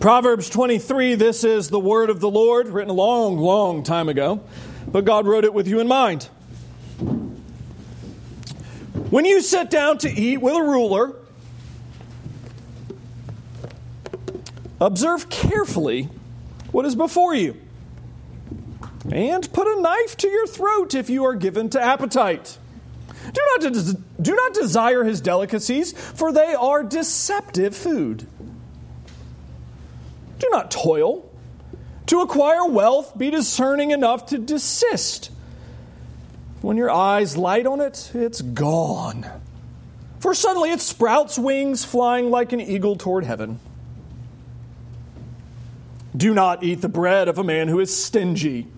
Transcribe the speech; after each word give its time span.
Proverbs 0.00 0.50
23 0.50 1.14
this 1.14 1.42
is 1.42 1.70
the 1.70 1.80
word 1.80 2.10
of 2.10 2.20
the 2.20 2.30
Lord, 2.30 2.68
written 2.68 2.90
a 2.90 2.94
long, 2.94 3.38
long 3.38 3.82
time 3.82 4.10
ago, 4.10 4.42
but 4.86 5.06
God 5.06 5.26
wrote 5.26 5.44
it 5.44 5.54
with 5.54 5.66
you 5.66 5.80
in 5.80 5.88
mind. 5.88 6.24
When 9.10 9.24
you 9.24 9.40
sit 9.40 9.70
down 9.70 9.96
to 9.98 10.10
eat 10.10 10.36
with 10.36 10.54
a 10.54 10.62
ruler, 10.62 11.16
observe 14.78 15.30
carefully 15.30 16.10
what 16.72 16.84
is 16.84 16.94
before 16.94 17.34
you, 17.34 17.56
and 19.10 19.50
put 19.52 19.66
a 19.66 19.80
knife 19.80 20.18
to 20.18 20.28
your 20.28 20.46
throat 20.46 20.94
if 20.94 21.08
you 21.08 21.24
are 21.24 21.34
given 21.34 21.70
to 21.70 21.80
appetite. 21.80 22.58
Do 23.32 23.40
not, 23.58 23.72
do 24.20 24.34
not 24.34 24.52
desire 24.52 25.04
his 25.04 25.22
delicacies, 25.22 25.92
for 25.92 26.32
they 26.32 26.54
are 26.54 26.84
deceptive 26.84 27.74
food. 27.74 28.26
Do 30.46 30.50
not 30.56 30.70
toil. 30.70 31.28
To 32.06 32.20
acquire 32.20 32.66
wealth, 32.66 33.18
be 33.18 33.30
discerning 33.30 33.90
enough 33.90 34.26
to 34.26 34.38
desist. 34.38 35.32
When 36.60 36.76
your 36.76 36.90
eyes 36.90 37.36
light 37.36 37.66
on 37.66 37.80
it, 37.80 38.12
it's 38.14 38.42
gone. 38.42 39.28
For 40.20 40.34
suddenly 40.34 40.70
it 40.70 40.80
sprouts 40.80 41.36
wings, 41.36 41.84
flying 41.84 42.30
like 42.30 42.52
an 42.52 42.60
eagle 42.60 42.94
toward 42.94 43.24
heaven. 43.24 43.58
Do 46.16 46.32
not 46.32 46.62
eat 46.62 46.80
the 46.80 46.88
bread 46.88 47.26
of 47.26 47.38
a 47.38 47.44
man 47.44 47.66
who 47.66 47.80
is 47.80 47.94
stingy. 47.94 48.68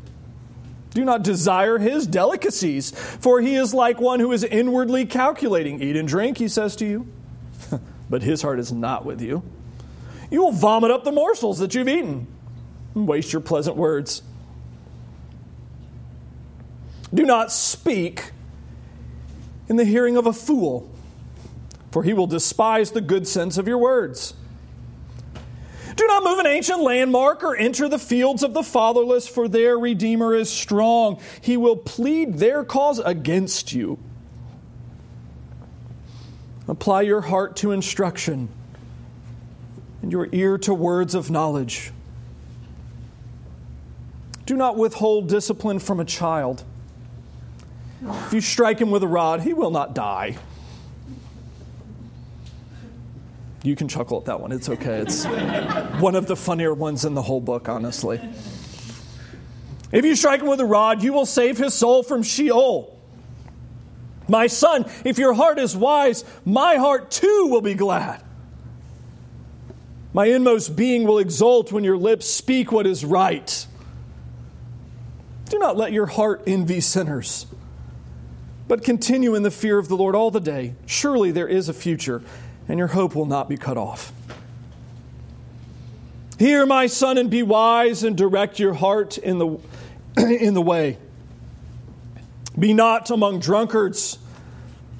Do 0.90 1.04
not 1.04 1.22
desire 1.22 1.78
his 1.78 2.06
delicacies, 2.06 2.92
for 2.92 3.42
he 3.42 3.56
is 3.56 3.74
like 3.74 4.00
one 4.00 4.20
who 4.20 4.32
is 4.32 4.42
inwardly 4.42 5.04
calculating. 5.04 5.82
Eat 5.82 5.96
and 5.96 6.08
drink, 6.08 6.38
he 6.38 6.48
says 6.48 6.76
to 6.76 6.86
you, 6.86 7.06
but 8.10 8.22
his 8.22 8.40
heart 8.40 8.58
is 8.58 8.72
not 8.72 9.04
with 9.04 9.20
you. 9.20 9.42
You 10.30 10.42
will 10.42 10.52
vomit 10.52 10.90
up 10.90 11.04
the 11.04 11.12
morsels 11.12 11.58
that 11.58 11.74
you've 11.74 11.88
eaten 11.88 12.26
and 12.94 13.08
waste 13.08 13.32
your 13.32 13.40
pleasant 13.40 13.76
words. 13.76 14.22
Do 17.12 17.22
not 17.24 17.50
speak 17.50 18.32
in 19.68 19.76
the 19.76 19.84
hearing 19.84 20.16
of 20.16 20.26
a 20.26 20.32
fool, 20.32 20.90
for 21.90 22.02
he 22.02 22.12
will 22.12 22.26
despise 22.26 22.90
the 22.90 23.00
good 23.00 23.26
sense 23.26 23.56
of 23.56 23.66
your 23.66 23.78
words. 23.78 24.34
Do 25.96 26.06
not 26.06 26.22
move 26.22 26.38
an 26.38 26.46
ancient 26.46 26.80
landmark 26.80 27.42
or 27.42 27.56
enter 27.56 27.88
the 27.88 27.98
fields 27.98 28.42
of 28.42 28.52
the 28.54 28.62
fatherless, 28.62 29.26
for 29.26 29.48
their 29.48 29.78
Redeemer 29.78 30.34
is 30.34 30.50
strong. 30.50 31.20
He 31.40 31.56
will 31.56 31.76
plead 31.76 32.34
their 32.34 32.62
cause 32.62 32.98
against 32.98 33.72
you. 33.72 33.98
Apply 36.68 37.02
your 37.02 37.22
heart 37.22 37.56
to 37.56 37.72
instruction 37.72 38.50
and 40.08 40.12
your 40.14 40.28
ear 40.32 40.56
to 40.56 40.72
words 40.72 41.14
of 41.14 41.30
knowledge. 41.30 41.92
Do 44.46 44.56
not 44.56 44.78
withhold 44.78 45.28
discipline 45.28 45.80
from 45.80 46.00
a 46.00 46.04
child. 46.06 46.64
If 48.02 48.32
you 48.32 48.40
strike 48.40 48.78
him 48.78 48.90
with 48.90 49.02
a 49.02 49.06
rod, 49.06 49.42
he 49.42 49.52
will 49.52 49.70
not 49.70 49.94
die. 49.94 50.38
You 53.62 53.76
can 53.76 53.86
chuckle 53.86 54.16
at 54.20 54.24
that 54.24 54.40
one. 54.40 54.50
It's 54.50 54.70
okay. 54.70 55.00
It's 55.00 55.26
one 56.00 56.14
of 56.14 56.26
the 56.26 56.36
funnier 56.36 56.72
ones 56.72 57.04
in 57.04 57.12
the 57.12 57.20
whole 57.20 57.42
book, 57.42 57.68
honestly. 57.68 58.18
If 59.92 60.06
you 60.06 60.16
strike 60.16 60.40
him 60.40 60.46
with 60.46 60.60
a 60.60 60.64
rod, 60.64 61.02
you 61.02 61.12
will 61.12 61.26
save 61.26 61.58
his 61.58 61.74
soul 61.74 62.02
from 62.02 62.22
Sheol. 62.22 62.98
My 64.26 64.46
son, 64.46 64.86
if 65.04 65.18
your 65.18 65.34
heart 65.34 65.58
is 65.58 65.76
wise, 65.76 66.24
my 66.46 66.76
heart 66.76 67.10
too 67.10 67.48
will 67.50 67.60
be 67.60 67.74
glad. 67.74 68.24
My 70.18 70.26
inmost 70.26 70.74
being 70.74 71.04
will 71.04 71.20
exult 71.20 71.70
when 71.70 71.84
your 71.84 71.96
lips 71.96 72.26
speak 72.26 72.72
what 72.72 72.88
is 72.88 73.04
right. 73.04 73.66
Do 75.48 75.60
not 75.60 75.76
let 75.76 75.92
your 75.92 76.06
heart 76.06 76.42
envy 76.44 76.80
sinners, 76.80 77.46
but 78.66 78.82
continue 78.82 79.36
in 79.36 79.44
the 79.44 79.52
fear 79.52 79.78
of 79.78 79.86
the 79.86 79.96
Lord 79.96 80.16
all 80.16 80.32
the 80.32 80.40
day. 80.40 80.74
Surely 80.86 81.30
there 81.30 81.46
is 81.46 81.68
a 81.68 81.72
future 81.72 82.20
and 82.66 82.80
your 82.80 82.88
hope 82.88 83.14
will 83.14 83.26
not 83.26 83.48
be 83.48 83.56
cut 83.56 83.76
off. 83.76 84.10
Hear, 86.36 86.66
my 86.66 86.88
son, 86.88 87.16
and 87.16 87.30
be 87.30 87.44
wise, 87.44 88.02
and 88.02 88.16
direct 88.16 88.58
your 88.58 88.74
heart 88.74 89.18
in 89.18 89.38
the, 89.38 89.60
in 90.16 90.54
the 90.54 90.62
way. 90.62 90.98
Be 92.58 92.74
not 92.74 93.08
among 93.12 93.38
drunkards 93.38 94.18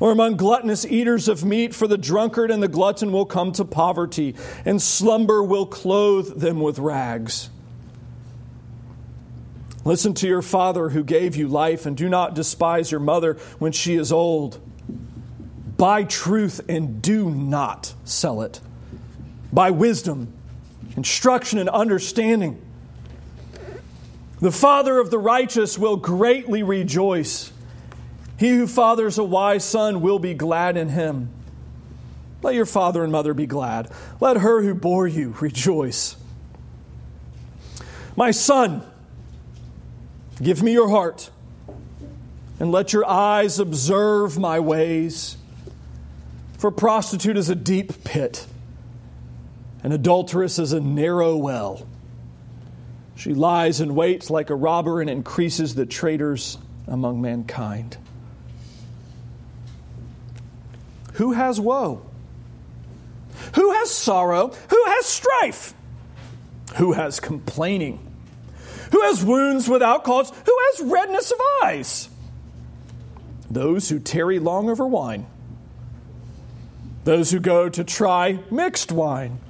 or 0.01 0.11
among 0.11 0.37
gluttonous 0.37 0.85
eaters 0.87 1.29
of 1.29 1.45
meat, 1.45 1.75
for 1.75 1.89
the 1.89 1.99
drunkard 1.99 2.51
and 2.51 2.63
the 2.63 2.69
glutton 2.69 3.13
will 3.13 3.27
come 3.27 3.53
to 3.53 3.65
poverty, 3.65 4.35
and 4.65 4.81
slumber 4.81 5.43
will 5.43 5.67
clothe 5.67 6.41
them 6.41 6.61
with 6.61 6.79
rags. 6.79 7.51
Listen 9.85 10.13
to 10.15 10.29
your 10.29 10.43
father 10.43 10.91
who 10.91 11.03
gave 11.03 11.35
you 11.35 11.49
life, 11.49 11.87
and 11.87 11.97
do 11.97 12.09
not 12.09 12.35
despise 12.35 12.91
your 12.91 13.01
mother 13.01 13.35
when 13.59 13.73
she 13.73 13.95
is 13.95 14.13
old. 14.13 14.61
Buy 15.77 16.05
truth 16.05 16.61
and 16.69 17.01
do 17.01 17.31
not 17.31 17.95
sell 18.05 18.43
it. 18.43 18.61
Buy 19.53 19.71
wisdom, 19.71 20.33
instruction, 20.97 21.59
and 21.59 21.69
understanding. 21.69 22.61
The 24.41 24.53
father 24.53 24.99
of 24.99 25.11
the 25.11 25.19
righteous 25.19 25.79
will 25.79 25.97
greatly 25.97 26.63
rejoice. 26.63 27.53
He 28.39 28.51
who 28.51 28.69
fathers 28.69 29.19
a 29.19 29.25
wise 29.25 29.65
son 29.65 30.01
will 30.01 30.21
be 30.21 30.33
glad 30.33 30.77
in 30.77 30.91
him. 30.91 31.31
Let 32.41 32.55
your 32.55 32.67
father 32.67 33.03
and 33.03 33.11
mother 33.11 33.35
be 33.35 33.47
glad. 33.47 33.91
Let 34.21 34.37
her 34.39 34.63
who 34.63 34.75
bore 34.75 35.09
you 35.09 35.35
rejoice. 35.41 36.17
My 38.17 38.31
son, 38.31 38.83
give 40.41 40.63
me 40.63 40.73
your 40.73 40.89
heart, 40.89 41.31
and 42.61 42.71
let 42.71 42.93
your 42.93 43.09
eyes 43.09 43.59
observe 43.59 44.39
my 44.39 44.61
ways. 44.61 45.37
For 46.59 46.71
prostitute 46.71 47.37
is 47.37 47.49
a 47.49 47.57
deep 47.57 48.05
pit, 48.05 48.47
and 49.83 49.93
adulteress 49.93 50.61
is 50.61 50.73
a 50.73 50.81
narrow 50.81 51.37
well. 51.37 51.87
She 53.17 53.35
lies 53.35 53.81
in 53.81 53.97
wait 53.97 54.31
like 54.31 54.51
a 54.51 54.55
robber 54.55 55.01
and 55.01 55.11
increases 55.11 55.75
the 55.75 55.87
traitors 55.87 56.57
among 56.87 57.21
mankind. 57.21 57.97
Who 61.19 61.33
has 61.33 61.61
woe? 61.61 62.03
Who 63.55 63.73
has 63.73 63.91
sorrow? 63.93 64.49
Who 64.71 64.85
has 64.87 65.07
strife? 65.07 65.75
Who 66.77 66.93
has 66.93 67.21
complaining? 67.21 68.05
Who 68.93 69.03
has 69.03 69.25
wounds 69.25 69.69
without 69.69 70.03
cause? 70.03 70.31
Who 70.31 70.59
has 70.67 70.91
redness 70.91 71.31
of 71.31 71.39
eyes? 71.63 72.09
Those 73.51 73.89
who 73.89 73.99
tarry 73.99 74.39
long 74.39 74.69
over 74.69 74.87
wine 74.87 75.27
those 77.09 77.31
who 77.31 77.41
go 77.41 77.71
to 77.71 77.85
try 77.85 78.39
mixed 78.51 78.93
wine. 78.93 79.41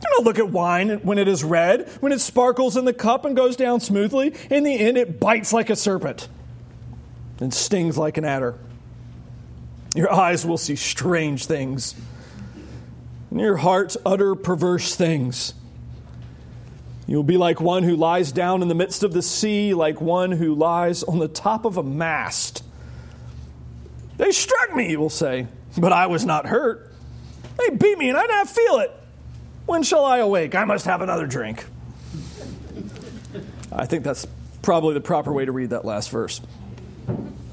Do 0.00 0.08
not 0.16 0.24
look 0.24 0.40
at 0.40 0.48
wine 0.48 0.98
when 1.04 1.18
it 1.18 1.28
is 1.28 1.44
red, 1.44 1.88
when 2.00 2.10
it 2.10 2.20
sparkles 2.20 2.76
in 2.76 2.84
the 2.84 2.92
cup 2.92 3.24
and 3.24 3.36
goes 3.36 3.54
down 3.54 3.78
smoothly. 3.78 4.34
In 4.50 4.64
the 4.64 4.76
end, 4.76 4.98
it 4.98 5.20
bites 5.20 5.52
like 5.52 5.70
a 5.70 5.76
serpent 5.76 6.28
and 7.38 7.54
stings 7.54 7.96
like 7.96 8.16
an 8.18 8.24
adder. 8.24 8.58
Your 9.96 10.12
eyes 10.12 10.46
will 10.46 10.58
see 10.58 10.76
strange 10.76 11.46
things, 11.46 11.94
and 13.30 13.40
your 13.40 13.56
heart 13.56 13.96
utter 14.04 14.34
perverse 14.34 14.94
things. 14.94 15.54
You 17.08 17.16
will 17.16 17.24
be 17.24 17.36
like 17.36 17.60
one 17.60 17.82
who 17.82 17.96
lies 17.96 18.30
down 18.30 18.62
in 18.62 18.68
the 18.68 18.74
midst 18.74 19.02
of 19.02 19.12
the 19.12 19.22
sea, 19.22 19.74
like 19.74 20.00
one 20.00 20.32
who 20.32 20.54
lies 20.54 21.02
on 21.02 21.18
the 21.18 21.28
top 21.28 21.64
of 21.64 21.76
a 21.76 21.82
mast. 21.82 22.62
They 24.16 24.32
struck 24.32 24.74
me, 24.74 24.90
you 24.90 25.00
will 25.00 25.10
say 25.10 25.46
but 25.78 25.92
I 25.92 26.06
was 26.06 26.24
not 26.24 26.46
hurt. 26.46 26.92
They 27.58 27.70
beat 27.70 27.98
me 27.98 28.08
and 28.08 28.18
I 28.18 28.22
did 28.22 28.30
not 28.30 28.48
feel 28.48 28.78
it. 28.78 28.92
When 29.66 29.82
shall 29.82 30.04
I 30.04 30.18
awake? 30.18 30.54
I 30.54 30.64
must 30.64 30.86
have 30.86 31.02
another 31.02 31.26
drink. 31.26 31.64
I 33.72 33.86
think 33.86 34.04
that's 34.04 34.26
probably 34.62 34.94
the 34.94 35.00
proper 35.00 35.32
way 35.32 35.44
to 35.44 35.52
read 35.52 35.70
that 35.70 35.84
last 35.84 36.10
verse. 36.10 36.40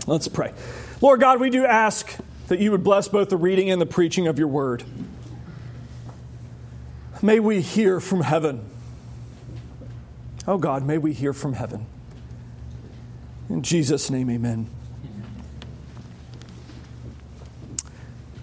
Let's 0.08 0.28
pray. 0.28 0.54
Lord 1.02 1.20
God, 1.20 1.40
we 1.40 1.50
do 1.50 1.66
ask 1.66 2.16
that 2.54 2.60
you 2.60 2.70
would 2.70 2.84
bless 2.84 3.08
both 3.08 3.30
the 3.30 3.38
reading 3.38 3.72
and 3.72 3.82
the 3.82 3.86
preaching 3.88 4.28
of 4.28 4.38
your 4.38 4.48
word. 4.48 4.84
May 7.20 7.40
we 7.40 7.62
hear 7.62 8.00
from 8.00 8.22
heaven. 8.22 8.70
Oh 10.48 10.60
God, 10.60 10.86
may 10.86 11.00
we 11.00 11.14
hear 11.14 11.34
from 11.34 11.54
heaven. 11.54 11.88
In 13.50 13.64
Jesus' 13.64 14.12
name, 14.12 14.30
amen. 14.30 14.70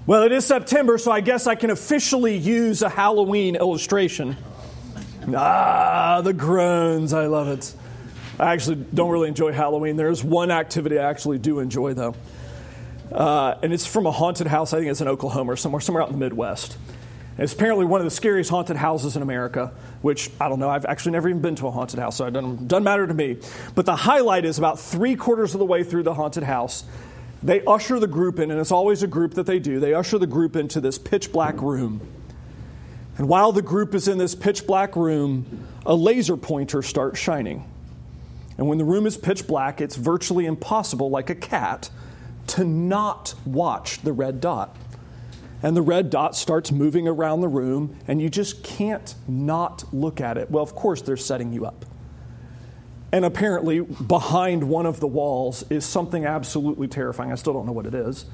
Well, 0.08 0.24
it 0.24 0.32
is 0.32 0.44
September, 0.44 0.98
so 0.98 1.12
I 1.12 1.20
guess 1.20 1.46
I 1.46 1.54
can 1.54 1.70
officially 1.70 2.36
use 2.36 2.82
a 2.82 2.88
Halloween 2.88 3.54
illustration. 3.54 4.36
Ah, 5.36 6.20
the 6.20 6.32
groans. 6.32 7.12
I 7.12 7.26
love 7.26 7.46
it. 7.46 7.72
I 8.40 8.54
actually 8.54 8.84
don't 8.92 9.10
really 9.10 9.28
enjoy 9.28 9.52
Halloween. 9.52 9.94
There's 9.94 10.24
one 10.24 10.50
activity 10.50 10.98
I 10.98 11.08
actually 11.08 11.38
do 11.38 11.60
enjoy, 11.60 11.94
though. 11.94 12.16
Uh, 13.12 13.58
and 13.62 13.72
it's 13.72 13.86
from 13.86 14.06
a 14.06 14.12
haunted 14.12 14.46
house. 14.46 14.72
I 14.72 14.78
think 14.78 14.90
it's 14.90 15.00
in 15.00 15.08
Oklahoma 15.08 15.52
or 15.52 15.56
somewhere, 15.56 15.80
somewhere 15.80 16.02
out 16.02 16.08
in 16.08 16.14
the 16.14 16.20
Midwest. 16.20 16.76
It's 17.38 17.52
apparently 17.52 17.86
one 17.86 18.00
of 18.00 18.04
the 18.04 18.10
scariest 18.10 18.50
haunted 18.50 18.76
houses 18.76 19.16
in 19.16 19.22
America, 19.22 19.72
which 20.02 20.30
I 20.40 20.48
don't 20.48 20.58
know. 20.58 20.68
I've 20.68 20.84
actually 20.84 21.12
never 21.12 21.28
even 21.28 21.40
been 21.40 21.56
to 21.56 21.68
a 21.68 21.70
haunted 21.70 21.98
house, 21.98 22.16
so 22.16 22.26
it 22.26 22.32
doesn't, 22.32 22.68
doesn't 22.68 22.84
matter 22.84 23.06
to 23.06 23.14
me. 23.14 23.38
But 23.74 23.86
the 23.86 23.96
highlight 23.96 24.44
is 24.44 24.58
about 24.58 24.78
three 24.78 25.16
quarters 25.16 25.54
of 25.54 25.58
the 25.58 25.64
way 25.64 25.82
through 25.82 26.02
the 26.02 26.14
haunted 26.14 26.42
house, 26.42 26.84
they 27.42 27.64
usher 27.64 27.98
the 27.98 28.06
group 28.06 28.38
in, 28.38 28.50
and 28.50 28.60
it's 28.60 28.72
always 28.72 29.02
a 29.02 29.06
group 29.06 29.34
that 29.34 29.46
they 29.46 29.58
do. 29.58 29.80
They 29.80 29.94
usher 29.94 30.18
the 30.18 30.26
group 30.26 30.54
into 30.54 30.80
this 30.80 30.98
pitch 30.98 31.32
black 31.32 31.60
room. 31.62 32.06
And 33.16 33.28
while 33.28 33.52
the 33.52 33.62
group 33.62 33.94
is 33.94 34.08
in 34.08 34.18
this 34.18 34.34
pitch 34.34 34.66
black 34.66 34.94
room, 34.94 35.66
a 35.86 35.94
laser 35.94 36.36
pointer 36.36 36.82
starts 36.82 37.18
shining. 37.18 37.64
And 38.58 38.68
when 38.68 38.76
the 38.76 38.84
room 38.84 39.06
is 39.06 39.16
pitch 39.16 39.46
black, 39.46 39.80
it's 39.80 39.96
virtually 39.96 40.44
impossible, 40.44 41.08
like 41.08 41.30
a 41.30 41.34
cat, 41.34 41.88
to 42.50 42.64
not 42.64 43.34
watch 43.44 44.00
the 44.02 44.12
red 44.12 44.40
dot. 44.40 44.76
And 45.62 45.76
the 45.76 45.82
red 45.82 46.08
dot 46.10 46.34
starts 46.34 46.72
moving 46.72 47.06
around 47.06 47.42
the 47.42 47.48
room, 47.48 47.96
and 48.08 48.20
you 48.20 48.30
just 48.30 48.64
can't 48.64 49.14
not 49.28 49.84
look 49.92 50.20
at 50.20 50.38
it. 50.38 50.50
Well, 50.50 50.62
of 50.62 50.74
course, 50.74 51.02
they're 51.02 51.16
setting 51.16 51.52
you 51.52 51.66
up. 51.66 51.84
And 53.12 53.24
apparently, 53.24 53.80
behind 53.80 54.64
one 54.64 54.86
of 54.86 55.00
the 55.00 55.06
walls 55.06 55.64
is 55.68 55.84
something 55.84 56.24
absolutely 56.24 56.88
terrifying. 56.88 57.32
I 57.32 57.34
still 57.34 57.52
don't 57.52 57.66
know 57.66 57.72
what 57.72 57.86
it 57.86 57.94
is. 57.94 58.24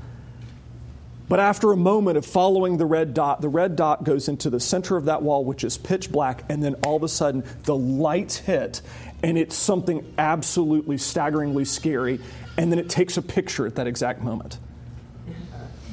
But 1.29 1.41
after 1.41 1.73
a 1.73 1.77
moment 1.77 2.19
of 2.19 2.25
following 2.25 2.77
the 2.77 2.87
red 2.87 3.13
dot, 3.13 3.41
the 3.41 3.49
red 3.49 3.75
dot 3.75 4.05
goes 4.05 4.29
into 4.29 4.49
the 4.49 4.61
center 4.61 4.97
of 4.97 5.07
that 5.07 5.23
wall, 5.23 5.45
which 5.45 5.65
is 5.65 5.77
pitch 5.77 6.13
black, 6.13 6.45
and 6.49 6.63
then 6.63 6.75
all 6.85 6.97
of 6.97 7.03
a 7.03 7.09
sudden 7.09 7.43
the 7.65 7.75
lights 7.75 8.37
hit, 8.37 8.81
and 9.25 9.37
it's 9.37 9.57
something 9.57 10.07
absolutely 10.19 10.99
staggeringly 10.99 11.65
scary, 11.65 12.21
and 12.57 12.71
then 12.71 12.79
it 12.79 12.89
takes 12.89 13.17
a 13.17 13.23
picture 13.23 13.67
at 13.67 13.77
that 13.77 13.87
exact 13.87 14.23
moment. 14.23 14.59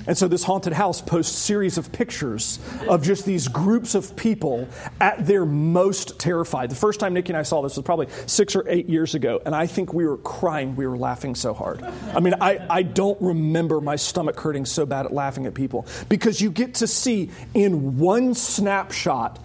And 0.06 0.18
so 0.18 0.28
this 0.28 0.44
haunted 0.44 0.74
house 0.74 1.02
posts 1.02 1.38
series 1.38 1.78
of 1.78 1.92
pictures 1.92 2.60
of 2.90 3.04
just 3.04 3.26
these 3.26 3.48
groups 3.48 3.96
of 3.96 4.16
people 4.16 4.68
at 5.00 5.26
their 5.26 5.46
most 5.46 6.20
terrified. 6.20 6.70
The 6.72 6.76
first 6.76 7.00
time 7.00 7.14
Nikki 7.14 7.30
and 7.30 7.38
I 7.38 7.44
saw 7.44 7.62
this 7.62 7.78
was 7.78 7.86
probably 7.86 8.08
six 8.26 8.56
or 8.56 8.68
eight 8.68 8.90
years 8.90 9.16
ago, 9.16 9.42
and 9.46 9.56
I 9.56 9.66
think 9.68 9.94
we 9.94 10.06
were 10.06 10.18
crying. 10.18 10.76
We 10.76 10.88
were 10.88 10.98
laughing 10.98 11.36
so 11.36 11.54
hard. 11.54 11.84
I 12.14 12.20
mean, 12.20 12.36
I, 12.42 12.66
I 12.70 12.84
don't 12.84 13.22
remember 13.22 13.80
my 13.80 13.96
stomach 13.96 14.40
hurting 14.40 14.66
so 14.66 14.86
bad 14.86 15.06
at 15.06 15.14
laughing 15.14 15.46
at 15.46 15.54
people 15.54 15.88
because 16.10 16.42
you 16.42 16.52
get 16.52 16.76
to 16.76 16.88
see 16.88 17.32
in 17.54 17.98
one 17.98 18.34
snapshot 18.34 19.40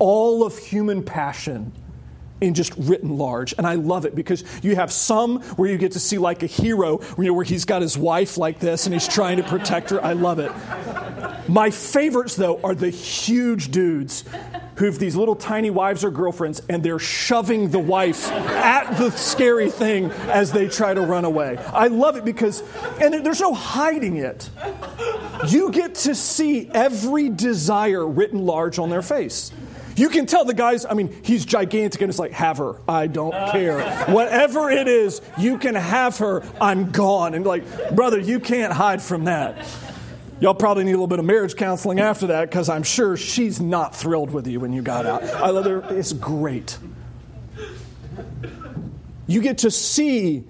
all 0.00 0.44
of 0.44 0.58
human 0.58 1.04
passion 1.04 1.72
in 2.44 2.54
just 2.54 2.74
written 2.76 3.16
large. 3.16 3.54
And 3.56 3.66
I 3.66 3.74
love 3.74 4.04
it 4.04 4.14
because 4.14 4.44
you 4.62 4.76
have 4.76 4.92
some 4.92 5.40
where 5.56 5.68
you 5.68 5.78
get 5.78 5.92
to 5.92 6.00
see 6.00 6.18
like 6.18 6.42
a 6.42 6.46
hero, 6.46 7.00
you 7.16 7.24
know, 7.24 7.34
where 7.34 7.44
he's 7.44 7.64
got 7.64 7.82
his 7.82 7.96
wife 7.96 8.36
like 8.36 8.58
this 8.58 8.86
and 8.86 8.92
he's 8.92 9.08
trying 9.08 9.38
to 9.38 9.42
protect 9.42 9.90
her. 9.90 10.02
I 10.02 10.12
love 10.12 10.38
it. 10.38 10.52
My 11.48 11.70
favorites, 11.70 12.36
though, 12.36 12.60
are 12.62 12.74
the 12.74 12.90
huge 12.90 13.70
dudes 13.70 14.24
who 14.76 14.86
have 14.86 14.98
these 14.98 15.14
little 15.14 15.36
tiny 15.36 15.70
wives 15.70 16.02
or 16.04 16.10
girlfriends 16.10 16.62
and 16.68 16.82
they're 16.82 16.98
shoving 16.98 17.70
the 17.70 17.78
wife 17.78 18.30
at 18.30 18.96
the 18.96 19.10
scary 19.10 19.70
thing 19.70 20.10
as 20.28 20.52
they 20.52 20.68
try 20.68 20.94
to 20.94 21.00
run 21.00 21.24
away. 21.24 21.58
I 21.58 21.88
love 21.88 22.16
it 22.16 22.24
because, 22.24 22.62
and 23.00 23.24
there's 23.24 23.40
no 23.40 23.54
hiding 23.54 24.16
it. 24.16 24.48
You 25.48 25.70
get 25.70 25.94
to 25.96 26.14
see 26.14 26.70
every 26.72 27.28
desire 27.28 28.06
written 28.06 28.46
large 28.46 28.78
on 28.78 28.90
their 28.90 29.02
face. 29.02 29.52
You 29.96 30.08
can 30.08 30.26
tell 30.26 30.44
the 30.44 30.54
guys, 30.54 30.84
I 30.84 30.94
mean, 30.94 31.14
he's 31.22 31.44
gigantic 31.44 32.00
and 32.00 32.08
it's 32.08 32.18
like, 32.18 32.32
have 32.32 32.58
her. 32.58 32.80
I 32.88 33.06
don't 33.06 33.32
care. 33.52 33.80
Whatever 34.06 34.70
it 34.70 34.88
is, 34.88 35.20
you 35.38 35.58
can 35.58 35.74
have 35.74 36.18
her. 36.18 36.42
I'm 36.60 36.90
gone. 36.90 37.34
And 37.34 37.46
like, 37.46 37.94
brother, 37.94 38.18
you 38.18 38.40
can't 38.40 38.72
hide 38.72 39.00
from 39.00 39.24
that. 39.24 39.66
Y'all 40.40 40.54
probably 40.54 40.84
need 40.84 40.90
a 40.90 40.94
little 40.94 41.06
bit 41.06 41.20
of 41.20 41.24
marriage 41.24 41.54
counseling 41.54 42.00
after 42.00 42.26
that 42.28 42.50
because 42.50 42.68
I'm 42.68 42.82
sure 42.82 43.16
she's 43.16 43.60
not 43.60 43.94
thrilled 43.94 44.30
with 44.30 44.46
you 44.46 44.60
when 44.60 44.72
you 44.72 44.82
got 44.82 45.06
out. 45.06 45.22
I 45.22 45.50
love 45.50 45.64
her. 45.64 45.84
It's 45.96 46.12
great. 46.12 46.76
You 49.26 49.40
get 49.40 49.58
to 49.58 49.70
see 49.70 50.44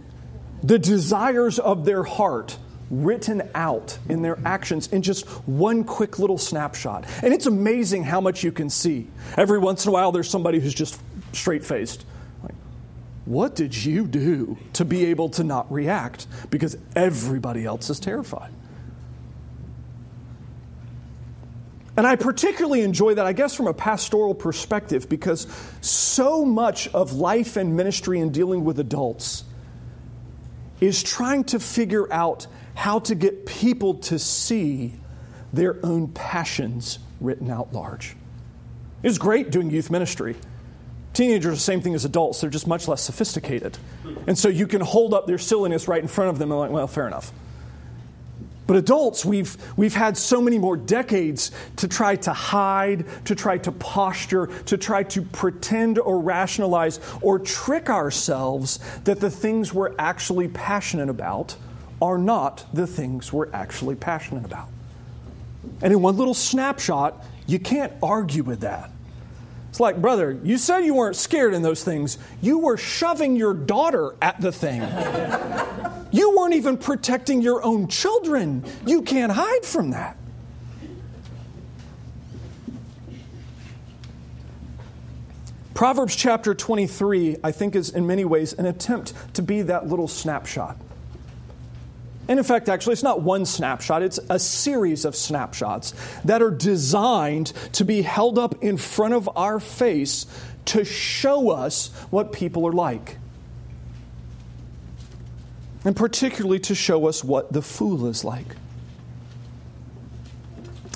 the 0.63 0.79
desires 0.79 1.59
of 1.59 1.85
their 1.85 2.03
heart 2.03 2.57
written 3.03 3.49
out 3.55 3.99
in 4.09 4.23
their 4.23 4.39
actions 4.45 4.89
in 4.89 5.03
just 5.03 5.27
one 5.47 5.85
quick 5.85 6.19
little 6.19 6.39
snapshot. 6.39 7.05
And 7.23 7.33
it's 7.33 7.47
amazing 7.47 8.05
how 8.05 8.21
much 8.21 8.45
you 8.45 8.53
can 8.53 8.71
see. 8.71 9.09
Every 9.37 9.59
once 9.59 9.85
in 9.85 9.91
a 9.91 9.93
while, 9.93 10.13
there's 10.13 10.31
somebody 10.31 10.61
who's 10.61 10.75
just 10.75 11.01
straight 11.33 11.65
faced. 11.65 12.05
Like, 12.43 12.55
what 13.25 13.57
did 13.57 13.75
you 13.75 14.07
do 14.07 14.59
to 14.75 14.85
be 14.85 15.07
able 15.07 15.31
to 15.31 15.45
not 15.45 15.73
react? 15.73 16.27
Because 16.51 16.77
everybody 16.95 17.65
else 17.65 17.91
is 17.91 17.99
terrified. 18.01 18.53
And 21.97 22.07
I 22.07 22.17
particularly 22.17 22.81
enjoy 22.81 23.15
that, 23.15 23.27
I 23.27 23.33
guess, 23.33 23.55
from 23.55 23.69
a 23.69 23.75
pastoral 23.75 24.35
perspective, 24.35 25.09
because 25.09 25.47
so 25.81 26.45
much 26.45 26.89
of 26.89 27.13
life 27.13 27.57
and 27.57 27.77
ministry 27.77 28.19
and 28.19 28.35
dealing 28.35 28.65
with 28.65 28.81
adults 28.81 29.45
is 30.81 31.05
trying 31.05 31.45
to 31.45 31.61
figure 31.61 32.13
out 32.13 32.49
how 32.75 32.99
to 33.01 33.15
get 33.15 33.47
people 33.47 33.95
to 33.95 34.19
see 34.19 34.95
their 35.53 35.77
own 35.85 36.09
passions 36.09 36.99
written 37.21 37.51
out 37.51 37.73
large. 37.73 38.17
It's 39.03 39.19
great 39.19 39.51
doing 39.51 39.71
youth 39.71 39.91
ministry. 39.91 40.37
Teenagers 41.13 41.47
are 41.47 41.55
the 41.55 41.61
same 41.61 41.81
thing 41.81 41.95
as 41.95 42.05
adults, 42.05 42.41
they're 42.41 42.51
just 42.51 42.67
much 42.67 42.89
less 42.89 43.01
sophisticated. 43.01 43.79
And 44.27 44.37
so 44.37 44.49
you 44.49 44.67
can 44.67 44.81
hold 44.81 45.15
up 45.15 45.27
their 45.27 45.39
silliness 45.39 45.87
right 45.87 46.03
in 46.03 46.09
front 46.09 46.31
of 46.31 46.39
them 46.39 46.51
and, 46.51 46.59
like, 46.59 46.71
well, 46.71 46.89
fair 46.89 47.07
enough. 47.07 47.31
But 48.67 48.77
adults, 48.77 49.25
we've, 49.25 49.57
we've 49.77 49.95
had 49.95 50.17
so 50.17 50.41
many 50.41 50.59
more 50.59 50.77
decades 50.77 51.53
to 51.77 51.87
try 51.87 52.17
to 52.17 52.33
hide, 52.33 53.05
to 53.27 53.35
try 53.35 53.59
to 53.59 53.71
posture, 53.71 54.47
to 54.47 54.79
try 54.79 55.03
to 55.05 55.23
pretend 55.23 55.99
or 55.99 56.19
rationalize 56.19 56.99
or 57.21 57.39
trick 57.39 57.91
ourselves 57.91 58.81
that 59.05 59.21
the 59.21 59.31
things 59.31 59.73
we're 59.75 59.95
actually 59.99 60.49
passionate 60.49 61.11
about 61.11 61.57
are 62.01 62.19
not 62.19 62.65
the 62.73 62.87
things 62.87 63.33
we're 63.33 63.51
actually 63.53 63.95
passionate 63.95 64.45
about. 64.45 64.69
And 65.83 65.93
in 65.93 66.03
one 66.03 66.17
little 66.17 66.35
snapshot, 66.35 67.25
you 67.47 67.59
can't 67.59 67.93
argue 68.03 68.43
with 68.43 68.61
that. 68.61 68.91
It's 69.71 69.81
like, 69.81 70.01
brother, 70.01 70.39
you 70.45 70.57
said 70.57 70.81
you 70.81 70.95
weren't 70.95 71.17
scared 71.17 71.53
in 71.53 71.63
those 71.63 71.83
things. 71.83 72.17
You 72.41 72.59
were 72.59 72.77
shoving 72.77 73.35
your 73.35 73.55
daughter 73.55 74.15
at 74.23 74.41
the 74.41 74.53
thing. 74.53 74.81
you 76.13 76.37
weren't 76.37 76.55
even 76.55 76.77
protecting 76.79 77.43
your 77.43 77.65
own 77.65 77.89
children. 77.89 78.65
You 78.87 79.03
can't 79.03 79.33
hide 79.33 79.65
from 79.65 79.91
that. 79.91 80.17
Proverbs 85.75 86.15
chapter 86.15 86.55
23, 86.55 87.39
I 87.43 87.51
think, 87.51 87.75
is 87.75 87.91
in 87.91 88.07
many 88.07 88.25
ways 88.25 88.53
an 88.53 88.67
attempt 88.67 89.13
to 89.35 89.43
be 89.43 89.63
that 89.63 89.89
little 89.89 90.07
snapshot. 90.07 90.77
And 92.29 92.39
in 92.39 92.45
fact, 92.45 92.69
actually, 92.69 92.95
it's 92.95 93.03
not 93.03 93.23
one 93.23 93.45
snapshot, 93.45 94.03
it's 94.03 94.19
a 94.31 94.39
series 94.39 95.05
of 95.05 95.15
snapshots 95.15 95.93
that 96.25 96.41
are 96.41 96.51
designed 96.51 97.53
to 97.73 97.85
be 97.85 98.03
held 98.03 98.39
up 98.39 98.63
in 98.63 98.77
front 98.77 99.15
of 99.15 99.29
our 99.37 99.61
face 99.61 100.27
to 100.67 100.85
show 100.85 101.51
us 101.51 101.89
what 102.11 102.33
people 102.33 102.67
are 102.67 102.73
like. 102.73 103.19
And 105.85 105.95
particularly 105.95 106.61
to 106.61 106.75
show 106.75 107.07
us 107.09 107.23
what 107.23 107.53
the 107.53 107.61
fool 107.61 108.07
is 108.07 108.25
like. 108.25 108.57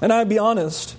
And 0.01 0.13
I'd 0.13 0.31
be 0.31 0.39
honest, 0.39 0.97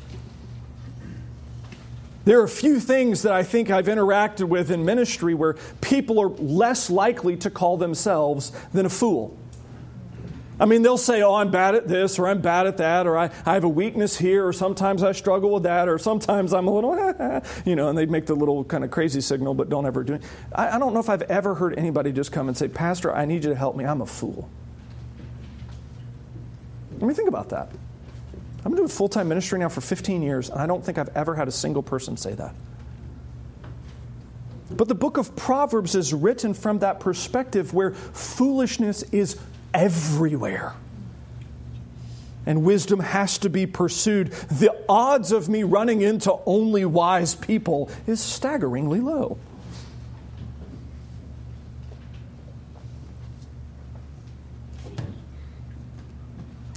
there 2.25 2.39
are 2.39 2.43
a 2.43 2.49
few 2.49 2.79
things 2.79 3.23
that 3.23 3.33
I 3.33 3.41
think 3.41 3.71
I've 3.71 3.87
interacted 3.87 4.47
with 4.47 4.69
in 4.69 4.85
ministry 4.85 5.33
where 5.33 5.55
people 5.81 6.19
are 6.19 6.29
less 6.29 6.91
likely 6.91 7.37
to 7.37 7.49
call 7.49 7.77
themselves 7.77 8.51
than 8.73 8.85
a 8.85 8.89
fool. 8.89 9.35
I 10.59 10.65
mean, 10.65 10.81
they'll 10.81 10.97
say, 10.97 11.21
oh, 11.21 11.35
I'm 11.35 11.51
bad 11.51 11.75
at 11.75 11.87
this, 11.87 12.19
or 12.19 12.27
I'm 12.27 12.41
bad 12.41 12.67
at 12.67 12.77
that, 12.77 13.07
or 13.07 13.17
I, 13.17 13.31
I 13.45 13.53
have 13.53 13.63
a 13.63 13.69
weakness 13.69 14.17
here, 14.17 14.45
or 14.45 14.51
sometimes 14.51 15.03
I 15.03 15.13
struggle 15.13 15.51
with 15.51 15.63
that, 15.63 15.87
or 15.87 15.97
sometimes 15.97 16.53
I'm 16.53 16.67
a 16.67 16.73
little, 16.73 17.41
you 17.65 17.77
know, 17.77 17.87
and 17.87 17.97
they 17.97 18.05
make 18.05 18.25
the 18.25 18.35
little 18.35 18.65
kind 18.65 18.83
of 18.83 18.91
crazy 18.91 19.21
signal, 19.21 19.53
but 19.53 19.69
don't 19.69 19.85
ever 19.85 20.03
do 20.03 20.15
it. 20.15 20.23
I, 20.53 20.75
I 20.75 20.79
don't 20.79 20.93
know 20.93 20.99
if 20.99 21.09
I've 21.09 21.21
ever 21.23 21.55
heard 21.55 21.77
anybody 21.77 22.11
just 22.11 22.33
come 22.33 22.49
and 22.49 22.57
say, 22.57 22.67
Pastor, 22.67 23.15
I 23.15 23.23
need 23.23 23.45
you 23.45 23.51
to 23.51 23.55
help 23.55 23.77
me. 23.77 23.85
I'm 23.85 24.01
a 24.01 24.05
fool. 24.05 24.49
Let 26.99 27.07
me 27.07 27.13
think 27.13 27.29
about 27.29 27.49
that. 27.49 27.71
I've 28.57 28.63
been 28.63 28.75
doing 28.75 28.89
full 28.89 29.07
time 29.07 29.29
ministry 29.29 29.59
now 29.59 29.69
for 29.69 29.79
15 29.79 30.21
years, 30.21 30.49
and 30.49 30.59
I 30.59 30.67
don't 30.67 30.83
think 30.83 30.97
I've 30.97 31.15
ever 31.15 31.35
had 31.35 31.47
a 31.47 31.51
single 31.51 31.81
person 31.81 32.17
say 32.17 32.33
that. 32.33 32.53
But 34.71 34.89
the 34.89 34.95
book 34.95 35.17
of 35.17 35.35
Proverbs 35.35 35.95
is 35.95 36.13
written 36.13 36.53
from 36.53 36.79
that 36.79 36.99
perspective 36.99 37.73
where 37.73 37.91
foolishness 37.91 39.03
is 39.03 39.39
everywhere. 39.73 40.73
And 42.45 42.63
wisdom 42.63 42.99
has 42.99 43.37
to 43.39 43.49
be 43.49 43.67
pursued. 43.67 44.31
The 44.31 44.75
odds 44.87 45.31
of 45.31 45.49
me 45.49 45.63
running 45.63 46.01
into 46.01 46.35
only 46.45 46.85
wise 46.85 47.35
people 47.35 47.89
is 48.07 48.19
staggeringly 48.19 48.99
low. 49.01 49.37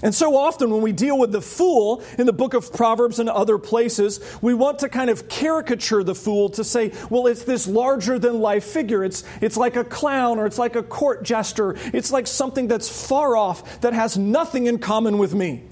And 0.02 0.12
so 0.12 0.36
often, 0.36 0.70
when 0.70 0.82
we 0.82 0.90
deal 0.90 1.16
with 1.16 1.30
the 1.30 1.40
fool 1.40 2.02
in 2.18 2.26
the 2.26 2.32
book 2.32 2.54
of 2.54 2.72
Proverbs 2.72 3.20
and 3.20 3.28
other 3.28 3.56
places, 3.56 4.18
we 4.42 4.52
want 4.52 4.80
to 4.80 4.88
kind 4.88 5.08
of 5.10 5.28
caricature 5.28 6.02
the 6.02 6.14
fool 6.14 6.48
to 6.50 6.64
say, 6.64 6.92
well, 7.08 7.28
it's 7.28 7.44
this 7.44 7.68
larger 7.68 8.18
than 8.18 8.40
life 8.40 8.64
figure. 8.64 9.04
It's, 9.04 9.22
it's 9.40 9.56
like 9.56 9.76
a 9.76 9.84
clown 9.84 10.40
or 10.40 10.46
it's 10.46 10.58
like 10.58 10.74
a 10.74 10.82
court 10.82 11.22
jester. 11.22 11.76
It's 11.92 12.10
like 12.10 12.26
something 12.26 12.66
that's 12.66 13.06
far 13.06 13.36
off 13.36 13.80
that 13.82 13.92
has 13.92 14.18
nothing 14.18 14.66
in 14.66 14.80
common 14.80 15.18
with 15.18 15.34
me. 15.34 15.62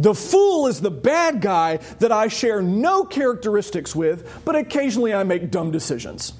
The 0.00 0.14
fool 0.14 0.66
is 0.66 0.80
the 0.80 0.90
bad 0.90 1.40
guy 1.40 1.76
that 2.00 2.10
I 2.10 2.28
share 2.28 2.62
no 2.62 3.04
characteristics 3.04 3.94
with, 3.94 4.42
but 4.44 4.56
occasionally 4.56 5.14
I 5.14 5.22
make 5.22 5.50
dumb 5.52 5.70
decisions. 5.70 6.32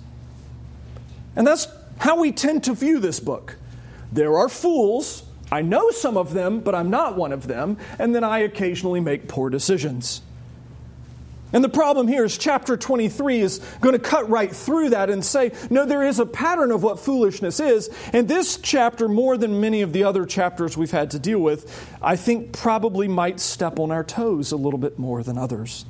And 1.37 1.47
that's 1.47 1.69
how 1.99 2.21
we 2.21 2.33
tend 2.33 2.65
to 2.65 2.75
view 2.75 2.99
this 2.99 3.21
book. 3.21 3.57
There 4.11 4.39
are 4.39 4.49
fools 4.49 5.28
I 5.51 5.63
know 5.63 5.91
some 5.91 6.17
of 6.17 6.33
them, 6.33 6.61
but 6.61 6.75
I'm 6.75 6.91
not 6.91 7.17
one 7.17 7.33
of 7.33 7.47
them, 7.47 7.79
and 7.99 8.15
then 8.15 8.25
I 8.25 8.41
occasionally 8.41 9.01
make 9.01 9.29
poor 9.29 9.51
decisions. 9.51 10.23
And 11.51 11.65
the 11.65 11.71
problem 11.71 12.09
here 12.09 12.25
is 12.25 12.37
chapter 12.37 12.77
23 12.77 13.41
is 13.41 13.59
going 13.81 13.95
to 13.95 13.99
cut 13.99 14.29
right 14.29 14.55
through 14.55 14.91
that 14.91 15.09
and 15.09 15.25
say, 15.25 15.53
no, 15.71 15.87
there 15.87 16.03
is 16.03 16.19
a 16.19 16.27
pattern 16.27 16.71
of 16.71 16.83
what 16.83 17.01
foolishness 17.01 17.59
is. 17.59 17.89
And 18.13 18.29
this 18.29 18.59
chapter, 18.59 19.09
more 19.09 19.39
than 19.39 19.59
many 19.59 19.81
of 19.81 19.95
the 19.95 20.05
other 20.05 20.27
chapters 20.27 20.77
we've 20.77 20.91
had 20.91 21.13
to 21.13 21.19
deal 21.19 21.39
with, 21.39 21.97
I 22.03 22.17
think 22.17 22.53
probably 22.53 23.09
might 23.09 23.41
step 23.41 23.79
on 23.79 23.91
our 23.91 24.05
toes 24.05 24.53
a 24.53 24.57
little 24.57 24.79
bit 24.79 24.99
more 24.99 25.23
than 25.23 25.39
others. 25.39 25.87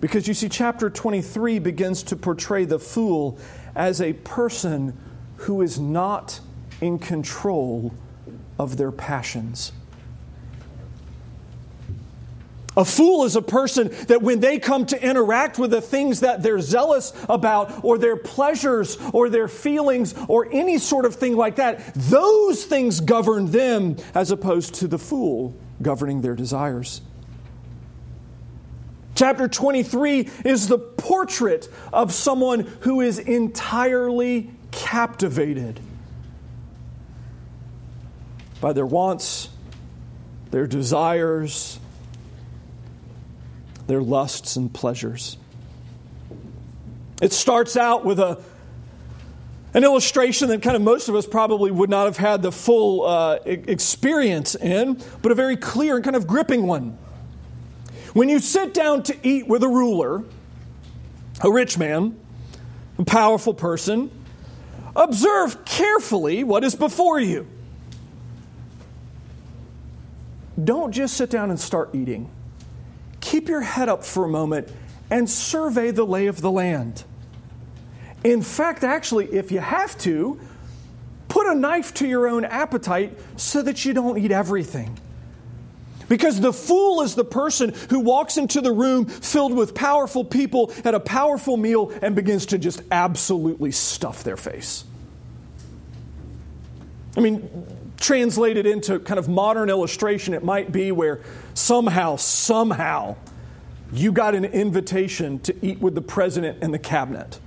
Because 0.00 0.26
you 0.26 0.32
see, 0.32 0.48
chapter 0.48 0.88
23 0.88 1.58
begins 1.58 2.02
to 2.04 2.16
portray 2.16 2.64
the 2.64 2.78
fool 2.78 3.38
as 3.74 4.00
a 4.00 4.14
person 4.14 4.98
who 5.36 5.60
is 5.60 5.78
not 5.78 6.40
in 6.80 6.98
control 6.98 7.92
of 8.58 8.76
their 8.76 8.92
passions. 8.92 9.72
A 12.76 12.84
fool 12.84 13.24
is 13.24 13.34
a 13.34 13.42
person 13.42 13.90
that 14.06 14.22
when 14.22 14.40
they 14.40 14.58
come 14.58 14.86
to 14.86 15.04
interact 15.04 15.58
with 15.58 15.72
the 15.72 15.80
things 15.80 16.20
that 16.20 16.42
they're 16.42 16.60
zealous 16.60 17.12
about, 17.28 17.84
or 17.84 17.98
their 17.98 18.16
pleasures, 18.16 18.96
or 19.12 19.28
their 19.28 19.48
feelings, 19.48 20.14
or 20.28 20.48
any 20.52 20.78
sort 20.78 21.04
of 21.04 21.16
thing 21.16 21.36
like 21.36 21.56
that, 21.56 21.94
those 21.94 22.64
things 22.64 23.00
govern 23.00 23.50
them 23.50 23.96
as 24.14 24.30
opposed 24.30 24.74
to 24.74 24.88
the 24.88 24.98
fool 24.98 25.54
governing 25.82 26.20
their 26.20 26.36
desires. 26.36 27.00
Chapter 29.16 29.48
23 29.48 30.30
is 30.44 30.68
the 30.68 30.78
portrait 30.78 31.68
of 31.92 32.12
someone 32.12 32.60
who 32.80 33.00
is 33.00 33.18
entirely 33.18 34.50
captivated 34.70 35.80
by 38.60 38.72
their 38.72 38.86
wants, 38.86 39.48
their 40.50 40.66
desires, 40.66 41.78
their 43.86 44.02
lusts 44.02 44.56
and 44.56 44.72
pleasures. 44.72 45.36
It 47.20 47.32
starts 47.32 47.76
out 47.76 48.04
with 48.04 48.18
a, 48.18 48.40
an 49.74 49.84
illustration 49.84 50.48
that 50.48 50.62
kind 50.62 50.76
of 50.76 50.82
most 50.82 51.08
of 51.08 51.14
us 51.14 51.26
probably 51.26 51.70
would 51.70 51.90
not 51.90 52.06
have 52.06 52.16
had 52.16 52.42
the 52.42 52.52
full 52.52 53.06
uh, 53.06 53.38
experience 53.44 54.54
in, 54.54 55.00
but 55.22 55.32
a 55.32 55.34
very 55.34 55.56
clear 55.56 55.96
and 55.96 56.04
kind 56.04 56.16
of 56.16 56.26
gripping 56.26 56.66
one. 56.66 56.98
When 58.12 58.28
you 58.28 58.40
sit 58.40 58.74
down 58.74 59.02
to 59.04 59.16
eat 59.22 59.46
with 59.46 59.62
a 59.62 59.68
ruler, 59.68 60.24
a 61.42 61.50
rich 61.50 61.78
man, 61.78 62.18
a 62.98 63.04
powerful 63.04 63.54
person, 63.54 64.10
observe 64.96 65.64
carefully 65.64 66.42
what 66.42 66.64
is 66.64 66.74
before 66.74 67.20
you. 67.20 67.46
Don't 70.64 70.92
just 70.92 71.14
sit 71.14 71.30
down 71.30 71.50
and 71.50 71.58
start 71.58 71.90
eating. 71.94 72.30
Keep 73.20 73.48
your 73.48 73.60
head 73.60 73.88
up 73.88 74.04
for 74.04 74.24
a 74.24 74.28
moment 74.28 74.68
and 75.10 75.28
survey 75.28 75.90
the 75.90 76.04
lay 76.04 76.26
of 76.26 76.40
the 76.40 76.50
land. 76.50 77.04
In 78.24 78.42
fact, 78.42 78.84
actually, 78.84 79.26
if 79.26 79.50
you 79.50 79.60
have 79.60 79.96
to, 79.98 80.40
put 81.28 81.46
a 81.46 81.54
knife 81.54 81.94
to 81.94 82.06
your 82.06 82.28
own 82.28 82.44
appetite 82.44 83.16
so 83.36 83.62
that 83.62 83.84
you 83.84 83.94
don't 83.94 84.18
eat 84.18 84.32
everything. 84.32 84.98
Because 86.08 86.40
the 86.40 86.52
fool 86.52 87.02
is 87.02 87.14
the 87.14 87.24
person 87.24 87.72
who 87.88 88.00
walks 88.00 88.36
into 88.36 88.60
the 88.60 88.72
room 88.72 89.06
filled 89.06 89.54
with 89.54 89.74
powerful 89.74 90.24
people 90.24 90.72
at 90.84 90.92
a 90.92 91.00
powerful 91.00 91.56
meal 91.56 91.92
and 92.02 92.16
begins 92.16 92.46
to 92.46 92.58
just 92.58 92.82
absolutely 92.90 93.70
stuff 93.70 94.24
their 94.24 94.36
face. 94.36 94.84
I 97.16 97.20
mean, 97.20 97.48
translated 98.00 98.66
into 98.66 98.98
kind 98.98 99.18
of 99.18 99.28
modern 99.28 99.70
illustration, 99.70 100.34
it 100.34 100.42
might 100.42 100.72
be 100.72 100.90
where 100.90 101.20
somehow, 101.54 102.16
somehow, 102.16 103.14
you 103.92 104.10
got 104.10 104.34
an 104.34 104.46
invitation 104.46 105.38
to 105.40 105.54
eat 105.64 105.80
with 105.80 105.94
the 105.94 106.02
president 106.02 106.58
and 106.62 106.72
the 106.72 106.78
cabinet. 106.78 107.38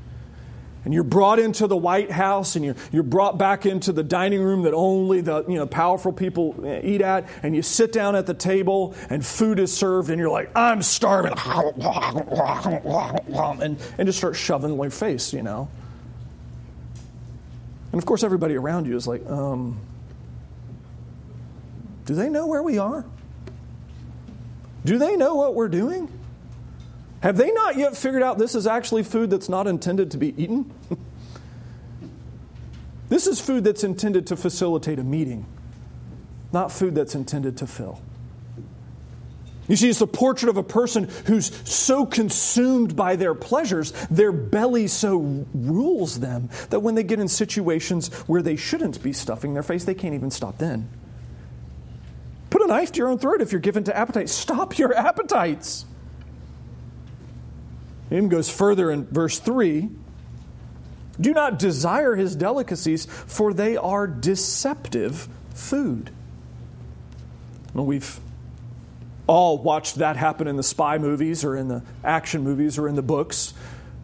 And 0.86 0.94
you're 0.94 1.04
brought 1.04 1.40
into 1.40 1.66
the 1.66 1.78
White 1.78 2.12
House 2.12 2.58
and 2.58 2.66
you're, 2.66 2.76
you're 2.92 3.04
brought 3.04 3.38
back 3.38 3.66
into 3.66 3.94
the 3.94 4.04
dining 4.04 4.42
room 4.42 4.64
that 4.64 4.74
only 4.74 5.22
the 5.22 5.46
you 5.48 5.56
know, 5.56 5.66
powerful 5.66 6.12
people 6.12 6.56
eat 6.84 7.02
at. 7.02 7.30
And 7.42 7.56
you 7.56 7.62
sit 7.62 7.94
down 7.94 8.18
at 8.18 8.26
the 8.26 8.34
table 8.34 8.94
and 9.10 9.26
food 9.26 9.60
is 9.60 9.76
served 9.76 10.10
and 10.10 10.20
you're 10.20 10.30
like, 10.30 10.52
I'm 10.56 10.82
starving. 10.82 11.32
And, 13.62 13.78
and 13.98 14.06
just 14.06 14.18
start 14.18 14.36
shoving 14.36 14.76
your 14.76 14.90
face, 14.90 15.32
you 15.32 15.42
know. 15.42 15.70
And 17.94 18.02
of 18.02 18.06
course, 18.06 18.24
everybody 18.24 18.56
around 18.56 18.86
you 18.86 18.98
is 18.98 19.08
like, 19.08 19.26
um, 19.30 19.80
do 22.06 22.16
they 22.16 22.30
know 22.30 22.48
where 22.48 22.64
we 22.64 22.78
are? 22.78 23.06
Do 24.86 24.98
they 24.98 25.16
know 25.16 25.36
what 25.36 25.56
we're 25.56 25.70
doing? 25.70 26.12
Have 27.22 27.38
they 27.38 27.52
not 27.52 27.78
yet 27.78 27.96
figured 27.96 28.22
out 28.22 28.38
this 28.38 28.54
is 28.54 28.68
actually 28.68 29.04
food 29.04 29.30
that's 29.30 29.48
not 29.48 29.66
intended 29.66 30.12
to 30.12 30.18
be 30.18 30.34
eaten? 30.42 30.70
this 33.10 33.28
is 33.28 33.40
food 33.40 33.64
that's 33.64 33.86
intended 33.86 34.28
to 34.28 34.36
facilitate 34.36 35.00
a 35.00 35.04
meeting, 35.04 35.46
not 36.52 36.70
food 36.70 36.96
that's 36.96 37.16
intended 37.16 37.58
to 37.58 37.68
fill. 37.68 38.02
You 39.70 39.78
see, 39.78 39.90
it's 39.90 40.02
a 40.02 40.08
portrait 40.08 40.50
of 40.50 40.58
a 40.58 40.64
person 40.64 41.10
who's 41.26 41.50
so 41.70 42.06
consumed 42.06 42.98
by 42.98 43.16
their 43.16 43.34
pleasures, 43.34 43.94
their 44.12 44.34
belly 44.34 44.88
so 44.88 45.46
rules 45.54 46.20
them 46.20 46.50
that 46.70 46.82
when 46.82 46.96
they 46.96 47.04
get 47.04 47.22
in 47.22 47.30
situations 47.30 48.10
where 48.28 48.42
they 48.42 48.58
shouldn't 48.58 49.02
be 49.02 49.14
stuffing 49.14 49.54
their 49.54 49.64
face, 49.64 49.86
they 49.86 49.96
can't 49.96 50.14
even 50.14 50.32
stop 50.32 50.58
then. 50.58 50.90
Put 52.54 52.62
a 52.62 52.68
knife 52.68 52.92
to 52.92 53.00
your 53.00 53.08
own 53.08 53.18
throat 53.18 53.42
if 53.42 53.52
you're 53.52 53.60
given 53.60 53.84
to 53.86 53.98
appetite. 53.98 54.30
Stop 54.30 54.78
your 54.78 54.96
appetites. 54.96 55.86
It 58.12 58.18
even 58.18 58.30
goes 58.30 58.48
further 58.48 58.92
in 58.92 59.08
verse 59.08 59.40
3 59.40 59.90
Do 61.20 61.34
not 61.34 61.58
desire 61.58 62.14
his 62.14 62.36
delicacies, 62.36 63.08
for 63.08 63.56
they 63.56 63.76
are 63.76 64.06
deceptive 64.06 65.28
food. 65.56 66.12
Well, 67.74 67.88
we've 67.88 68.20
all 69.26 69.58
watched 69.58 69.96
that 69.96 70.16
happen 70.16 70.48
in 70.48 70.56
the 70.56 70.62
spy 70.62 71.00
movies 71.00 71.44
or 71.44 71.56
in 71.56 71.70
the 71.70 71.82
action 72.04 72.44
movies 72.44 72.78
or 72.78 72.88
in 72.88 72.94
the 72.94 73.02
books 73.02 73.56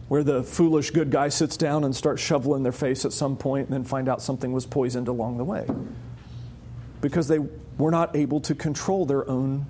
where 0.08 0.24
the 0.24 0.42
foolish 0.42 0.90
good 0.90 1.12
guy 1.12 1.28
sits 1.28 1.56
down 1.56 1.84
and 1.84 1.94
starts 1.94 2.20
shoveling 2.20 2.64
their 2.64 2.72
face 2.72 3.04
at 3.04 3.12
some 3.12 3.36
point 3.36 3.68
and 3.68 3.74
then 3.74 3.84
find 3.84 4.08
out 4.08 4.20
something 4.20 4.50
was 4.50 4.66
poisoned 4.66 5.06
along 5.06 5.38
the 5.38 5.44
way 5.44 5.68
because 7.00 7.28
they 7.28 7.38
were 7.78 7.90
not 7.90 8.14
able 8.14 8.40
to 8.40 8.54
control 8.54 9.06
their 9.06 9.28
own 9.28 9.66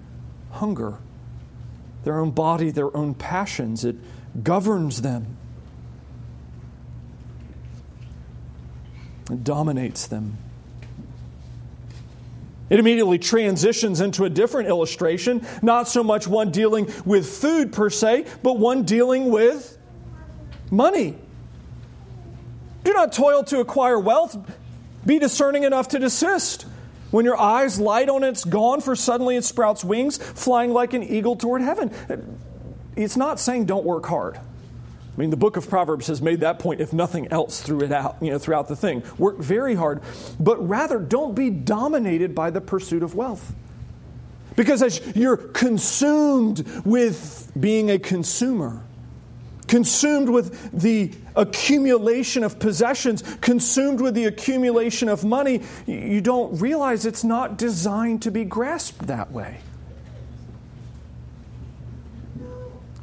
hunger, 0.50 0.98
their 2.04 2.18
own 2.18 2.30
body, 2.30 2.70
their 2.70 2.94
own 2.96 3.14
passions. 3.14 3.84
It 3.84 3.96
governs 4.42 5.02
them, 5.02 5.36
it 9.30 9.44
dominates 9.44 10.06
them. 10.06 10.38
It 12.68 12.78
immediately 12.78 13.18
transitions 13.18 14.00
into 14.00 14.24
a 14.24 14.30
different 14.30 14.68
illustration, 14.68 15.44
not 15.60 15.88
so 15.88 16.04
much 16.04 16.28
one 16.28 16.52
dealing 16.52 16.88
with 17.04 17.28
food 17.28 17.72
per 17.72 17.90
se, 17.90 18.26
but 18.44 18.58
one 18.58 18.84
dealing 18.84 19.30
with 19.30 19.76
money. 20.70 21.16
Do 22.84 22.92
not 22.92 23.12
toil 23.12 23.42
to 23.44 23.58
acquire 23.58 23.98
wealth, 23.98 24.38
be 25.04 25.18
discerning 25.18 25.64
enough 25.64 25.88
to 25.88 25.98
desist. 25.98 26.64
When 27.10 27.24
your 27.24 27.38
eyes 27.38 27.80
light 27.80 28.08
on 28.08 28.22
it, 28.22 28.28
it's 28.28 28.44
gone, 28.44 28.80
for 28.80 28.94
suddenly 28.94 29.36
it 29.36 29.44
sprouts 29.44 29.84
wings, 29.84 30.18
flying 30.18 30.72
like 30.72 30.94
an 30.94 31.02
eagle 31.02 31.36
toward 31.36 31.62
heaven. 31.62 31.90
It's 32.96 33.16
not 33.16 33.40
saying 33.40 33.66
don't 33.66 33.84
work 33.84 34.06
hard. 34.06 34.36
I 34.36 35.20
mean, 35.20 35.30
the 35.30 35.36
book 35.36 35.56
of 35.56 35.68
Proverbs 35.68 36.06
has 36.06 36.22
made 36.22 36.40
that 36.40 36.60
point, 36.60 36.80
if 36.80 36.92
nothing 36.92 37.28
else, 37.32 37.60
through 37.60 37.82
it 37.82 37.92
out, 37.92 38.16
you 38.20 38.30
know, 38.30 38.38
throughout 38.38 38.68
the 38.68 38.76
thing. 38.76 39.02
Work 39.18 39.38
very 39.38 39.74
hard, 39.74 40.02
but 40.38 40.66
rather 40.66 40.98
don't 40.98 41.34
be 41.34 41.50
dominated 41.50 42.34
by 42.34 42.50
the 42.50 42.60
pursuit 42.60 43.02
of 43.02 43.14
wealth. 43.14 43.54
Because 44.56 44.82
as 44.82 45.00
you're 45.16 45.36
consumed 45.36 46.66
with 46.84 47.50
being 47.58 47.90
a 47.90 47.98
consumer, 47.98 48.82
consumed 49.70 50.28
with 50.28 50.72
the 50.72 51.12
accumulation 51.36 52.42
of 52.42 52.58
possessions, 52.58 53.22
consumed 53.40 54.00
with 54.00 54.16
the 54.16 54.24
accumulation 54.24 55.08
of 55.08 55.24
money, 55.24 55.62
you 55.86 56.20
don't 56.20 56.60
realize 56.60 57.06
it's 57.06 57.22
not 57.22 57.56
designed 57.56 58.20
to 58.20 58.32
be 58.32 58.44
grasped 58.44 59.06
that 59.06 59.30
way. 59.30 59.58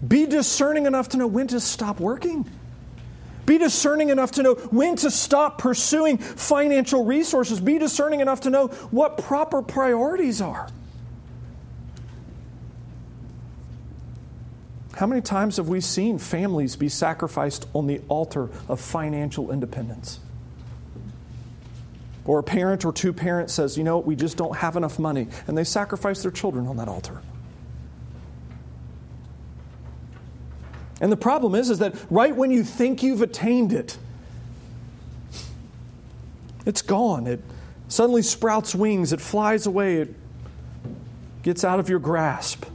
Be 0.06 0.26
discerning 0.26 0.86
enough 0.86 1.08
to 1.10 1.18
know 1.18 1.26
when 1.26 1.48
to 1.48 1.62
stop 1.62 2.02
working. 2.02 2.46
Be 3.46 3.58
discerning 3.58 4.10
enough 4.10 4.34
to 4.34 4.44
know 4.44 4.56
when 4.56 4.98
to 4.98 5.10
stop 5.10 5.60
pursuing 5.60 6.18
financial 6.18 7.06
resources. 7.06 7.62
Be 7.62 7.80
discerning 7.80 8.20
enough 8.20 8.42
to 8.42 8.50
know 8.50 8.68
what 8.92 9.20
proper 9.20 9.62
priorities 9.62 10.42
are. 10.42 10.68
How 14.98 15.06
many 15.06 15.22
times 15.22 15.58
have 15.58 15.70
we 15.70 15.80
seen 15.80 16.18
families 16.18 16.76
be 16.76 16.90
sacrificed 16.90 17.68
on 17.76 17.86
the 17.86 18.02
altar 18.08 18.50
of 18.68 18.82
financial 18.82 19.52
independence? 19.52 20.20
Or 22.26 22.40
a 22.40 22.44
parent 22.44 22.84
or 22.84 22.92
two 22.92 23.14
parents 23.14 23.54
says, 23.54 23.78
you 23.78 23.84
know, 23.84 24.00
we 24.00 24.16
just 24.16 24.38
don't 24.38 24.56
have 24.56 24.76
enough 24.76 24.98
money, 24.98 25.28
and 25.46 25.56
they 25.56 25.64
sacrifice 25.66 26.24
their 26.24 26.32
children 26.32 26.66
on 26.66 26.78
that 26.78 26.88
altar. 26.88 27.22
And 31.00 31.12
the 31.12 31.18
problem 31.18 31.54
is, 31.54 31.70
is 31.70 31.78
that 31.78 31.94
right 32.10 32.36
when 32.36 32.50
you 32.50 32.64
think 32.64 33.04
you've 33.04 33.22
attained 33.22 33.74
it, 33.74 34.00
it's 36.66 36.82
gone. 36.82 37.28
It 37.28 37.44
suddenly 37.88 38.24
sprouts 38.24 38.74
wings, 38.74 39.14
it 39.14 39.22
flies 39.22 39.68
away, 39.68 39.98
it 39.98 40.16
gets 41.44 41.64
out 41.64 41.80
of 41.80 41.88
your 41.88 42.00
grasp. 42.00 42.66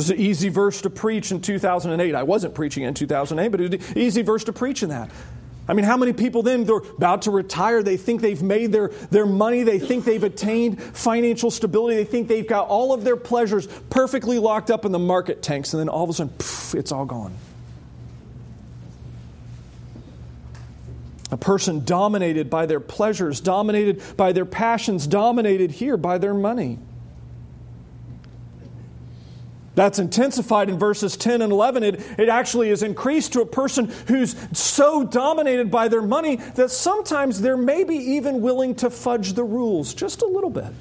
It 0.00 0.08
was 0.08 0.10
an 0.12 0.18
easy 0.18 0.48
verse 0.48 0.80
to 0.80 0.88
preach 0.88 1.30
in 1.30 1.42
2008. 1.42 2.14
I 2.14 2.22
wasn't 2.22 2.54
preaching 2.54 2.84
in 2.84 2.94
2008, 2.94 3.48
but 3.50 3.60
it 3.60 3.70
was 3.70 3.90
an 3.90 3.98
easy 3.98 4.22
verse 4.22 4.44
to 4.44 4.52
preach 4.54 4.82
in 4.82 4.88
that. 4.88 5.10
I 5.68 5.74
mean, 5.74 5.84
how 5.84 5.98
many 5.98 6.14
people 6.14 6.42
then, 6.42 6.64
they're 6.64 6.78
about 6.78 7.20
to 7.22 7.30
retire, 7.30 7.82
they 7.82 7.98
think 7.98 8.22
they've 8.22 8.42
made 8.42 8.72
their, 8.72 8.88
their 9.10 9.26
money, 9.26 9.62
they 9.62 9.78
think 9.78 10.06
they've 10.06 10.24
attained 10.24 10.82
financial 10.82 11.50
stability, 11.50 11.96
they 11.96 12.04
think 12.04 12.28
they've 12.28 12.48
got 12.48 12.68
all 12.68 12.94
of 12.94 13.04
their 13.04 13.18
pleasures 13.18 13.66
perfectly 13.90 14.38
locked 14.38 14.70
up 14.70 14.86
in 14.86 14.92
the 14.92 14.98
market 14.98 15.42
tanks, 15.42 15.74
and 15.74 15.80
then 15.80 15.90
all 15.90 16.04
of 16.04 16.08
a 16.08 16.14
sudden, 16.14 16.32
poof, 16.38 16.74
it's 16.74 16.92
all 16.92 17.04
gone. 17.04 17.34
A 21.30 21.36
person 21.36 21.84
dominated 21.84 22.48
by 22.48 22.64
their 22.64 22.80
pleasures, 22.80 23.42
dominated 23.42 24.02
by 24.16 24.32
their 24.32 24.46
passions, 24.46 25.06
dominated 25.06 25.70
here 25.72 25.98
by 25.98 26.16
their 26.16 26.32
money. 26.32 26.78
That's 29.74 29.98
intensified 29.98 30.68
in 30.68 30.78
verses 30.78 31.16
10 31.16 31.42
and 31.42 31.52
11. 31.52 31.82
It, 31.84 32.00
it 32.18 32.28
actually 32.28 32.70
is 32.70 32.82
increased 32.82 33.32
to 33.34 33.40
a 33.40 33.46
person 33.46 33.86
who's 34.08 34.34
so 34.52 35.04
dominated 35.04 35.70
by 35.70 35.88
their 35.88 36.02
money 36.02 36.36
that 36.36 36.70
sometimes 36.70 37.40
they're 37.40 37.56
maybe 37.56 37.94
even 37.94 38.40
willing 38.40 38.74
to 38.76 38.90
fudge 38.90 39.34
the 39.34 39.44
rules 39.44 39.94
just 39.94 40.22
a 40.22 40.26
little 40.26 40.50
bit. 40.50 40.72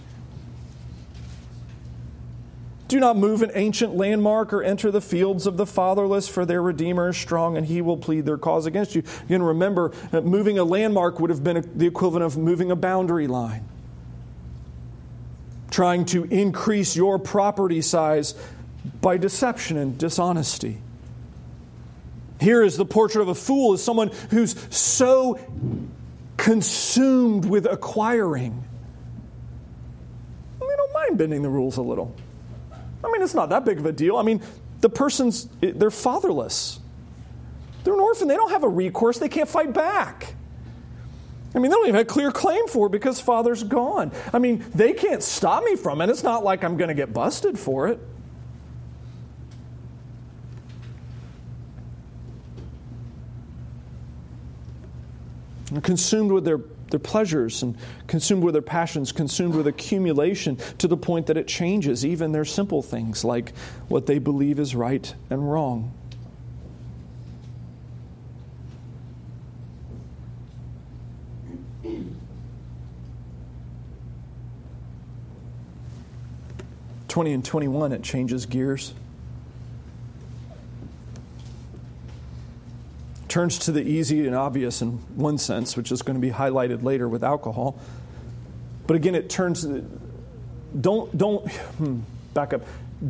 Do 2.89 2.99
not 2.99 3.17
move 3.17 3.43
an 3.43 3.51
ancient 3.53 3.95
landmark 3.95 4.51
or 4.51 4.63
enter 4.63 4.89
the 4.89 4.99
fields 4.99 5.45
of 5.45 5.57
the 5.57 5.67
fatherless, 5.67 6.27
for 6.27 6.43
their 6.43 6.59
Redeemer 6.59 7.09
is 7.09 7.17
strong 7.17 7.55
and 7.55 7.67
he 7.67 7.83
will 7.83 7.97
plead 7.97 8.25
their 8.25 8.39
cause 8.39 8.65
against 8.65 8.95
you. 8.95 9.03
Again, 9.25 9.43
remember, 9.43 9.91
uh, 10.11 10.21
moving 10.21 10.57
a 10.57 10.63
landmark 10.63 11.19
would 11.19 11.29
have 11.29 11.43
been 11.43 11.69
the 11.75 11.85
equivalent 11.85 12.25
of 12.25 12.35
moving 12.35 12.71
a 12.71 12.75
boundary 12.75 13.27
line. 13.27 13.63
Trying 15.69 16.05
to 16.05 16.23
increase 16.23 16.95
your 16.95 17.19
property 17.19 17.83
size 17.83 18.33
by 19.01 19.17
deception 19.17 19.77
and 19.77 19.97
dishonesty. 19.97 20.81
Here 22.39 22.63
is 22.63 22.77
the 22.77 22.85
portrait 22.85 23.21
of 23.21 23.27
a 23.27 23.35
fool 23.35 23.73
as 23.73 23.83
someone 23.83 24.11
who's 24.29 24.55
so 24.75 25.39
consumed 26.37 27.45
with 27.45 27.65
acquiring. 27.65 28.63
They 30.59 30.75
don't 30.75 30.93
mind 30.93 31.17
bending 31.17 31.41
the 31.41 31.49
rules 31.49 31.77
a 31.77 31.81
little. 31.81 32.15
I 33.03 33.11
mean, 33.11 33.21
it's 33.21 33.33
not 33.33 33.49
that 33.49 33.65
big 33.65 33.79
of 33.79 33.85
a 33.85 33.91
deal. 33.91 34.17
I 34.17 34.23
mean, 34.23 34.41
the 34.79 34.89
person's, 34.89 35.49
they're 35.59 35.91
fatherless. 35.91 36.79
They're 37.83 37.93
an 37.93 37.99
orphan. 37.99 38.27
They 38.27 38.35
don't 38.35 38.51
have 38.51 38.63
a 38.63 38.69
recourse. 38.69 39.19
They 39.19 39.29
can't 39.29 39.49
fight 39.49 39.73
back. 39.73 40.35
I 41.55 41.59
mean, 41.59 41.71
they 41.71 41.75
don't 41.75 41.87
even 41.87 41.95
have 41.95 42.05
a 42.05 42.09
clear 42.09 42.31
claim 42.31 42.67
for 42.67 42.87
it 42.87 42.91
because 42.91 43.19
father's 43.19 43.63
gone. 43.63 44.11
I 44.31 44.39
mean, 44.39 44.63
they 44.75 44.93
can't 44.93 45.23
stop 45.23 45.63
me 45.63 45.75
from 45.75 46.01
it. 46.01 46.09
It's 46.09 46.23
not 46.23 46.43
like 46.43 46.63
I'm 46.63 46.77
going 46.77 46.89
to 46.89 46.93
get 46.93 47.13
busted 47.13 47.57
for 47.57 47.87
it. 47.87 47.99
Consumed 55.83 56.31
with 56.31 56.45
their, 56.45 56.59
their 56.91 56.99
pleasures 56.99 57.63
and 57.63 57.77
consumed 58.07 58.43
with 58.43 58.53
their 58.53 58.61
passions, 58.61 59.11
consumed 59.11 59.55
with 59.55 59.67
accumulation 59.67 60.57
to 60.79 60.87
the 60.87 60.97
point 60.97 61.27
that 61.27 61.37
it 61.37 61.47
changes 61.47 62.05
even 62.05 62.31
their 62.31 62.45
simple 62.45 62.81
things 62.81 63.23
like 63.23 63.55
what 63.87 64.05
they 64.05 64.19
believe 64.19 64.59
is 64.59 64.75
right 64.75 65.13
and 65.29 65.51
wrong. 65.51 65.93
Twenty 77.07 77.33
and 77.33 77.43
twenty-one, 77.43 77.91
it 77.91 78.03
changes 78.03 78.45
gears. 78.45 78.93
Turns 83.29 83.59
to 83.59 83.71
the 83.71 83.81
easy 83.81 84.25
and 84.25 84.35
obvious 84.35 84.81
in 84.81 84.93
one 85.15 85.37
sense, 85.37 85.77
which 85.77 85.91
is 85.91 86.01
going 86.01 86.19
to 86.19 86.21
be 86.21 86.33
highlighted 86.33 86.83
later 86.83 87.07
with 87.07 87.23
alcohol. 87.23 87.79
But 88.87 88.95
again, 88.95 89.15
it 89.15 89.29
turns, 89.29 89.65
don't, 90.79 91.15
don't, 91.17 91.49
hmm, 91.51 91.99
back 92.33 92.53
up. 92.53 92.63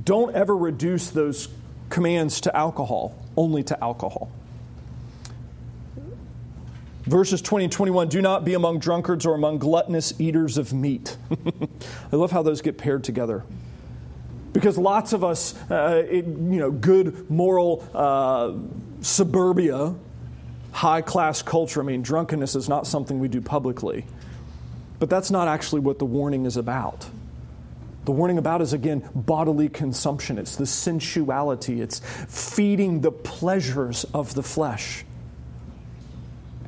Don't 0.04 0.36
ever 0.36 0.56
reduce 0.56 1.10
those 1.10 1.48
commands 1.90 2.42
to 2.42 2.56
alcohol, 2.56 3.16
only 3.36 3.64
to 3.64 3.84
alcohol. 3.84 4.30
Verses 7.04 7.42
20 7.42 7.66
and 7.66 7.74
21 7.74 8.10
do 8.10 8.22
not 8.22 8.46
be 8.46 8.54
among 8.54 8.80
drunkards 8.80 9.26
or 9.26 9.34
among 9.34 9.58
gluttonous 9.58 10.20
eaters 10.20 10.58
of 10.58 10.74
meat. 10.74 11.18
I 12.12 12.16
love 12.16 12.30
how 12.30 12.44
those 12.44 12.62
get 12.62 12.78
paired 12.78 13.04
together. 13.04 13.44
Because 14.54 14.78
lots 14.78 15.14
of 15.14 15.24
us, 15.24 15.56
uh, 15.72 16.04
it, 16.08 16.26
you 16.26 16.60
know, 16.60 16.72
good 16.72 17.30
moral 17.30 17.88
uh, 17.94 18.54
suburbia, 19.02 19.96
high 20.72 21.02
class 21.02 21.42
culture. 21.42 21.82
I 21.82 21.84
mean, 21.84 22.02
drunkenness 22.02 22.56
is 22.56 22.70
not 22.70 22.88
something 22.88 23.20
we 23.20 23.28
do 23.28 23.42
publicly. 23.42 24.06
But 25.00 25.10
that's 25.10 25.32
not 25.32 25.48
actually 25.48 25.82
what 25.82 25.98
the 25.98 26.06
warning 26.06 26.46
is 26.46 26.58
about. 26.58 27.08
The 28.06 28.12
warning 28.12 28.38
about 28.38 28.62
is 28.62 28.74
again 28.74 29.08
bodily 29.14 29.70
consumption. 29.70 30.38
It's 30.38 30.56
the 30.56 30.66
sensuality. 30.66 31.82
It's 31.82 32.00
feeding 32.00 33.02
the 33.02 33.12
pleasures 33.12 34.04
of 34.14 34.34
the 34.34 34.44
flesh. 34.44 35.06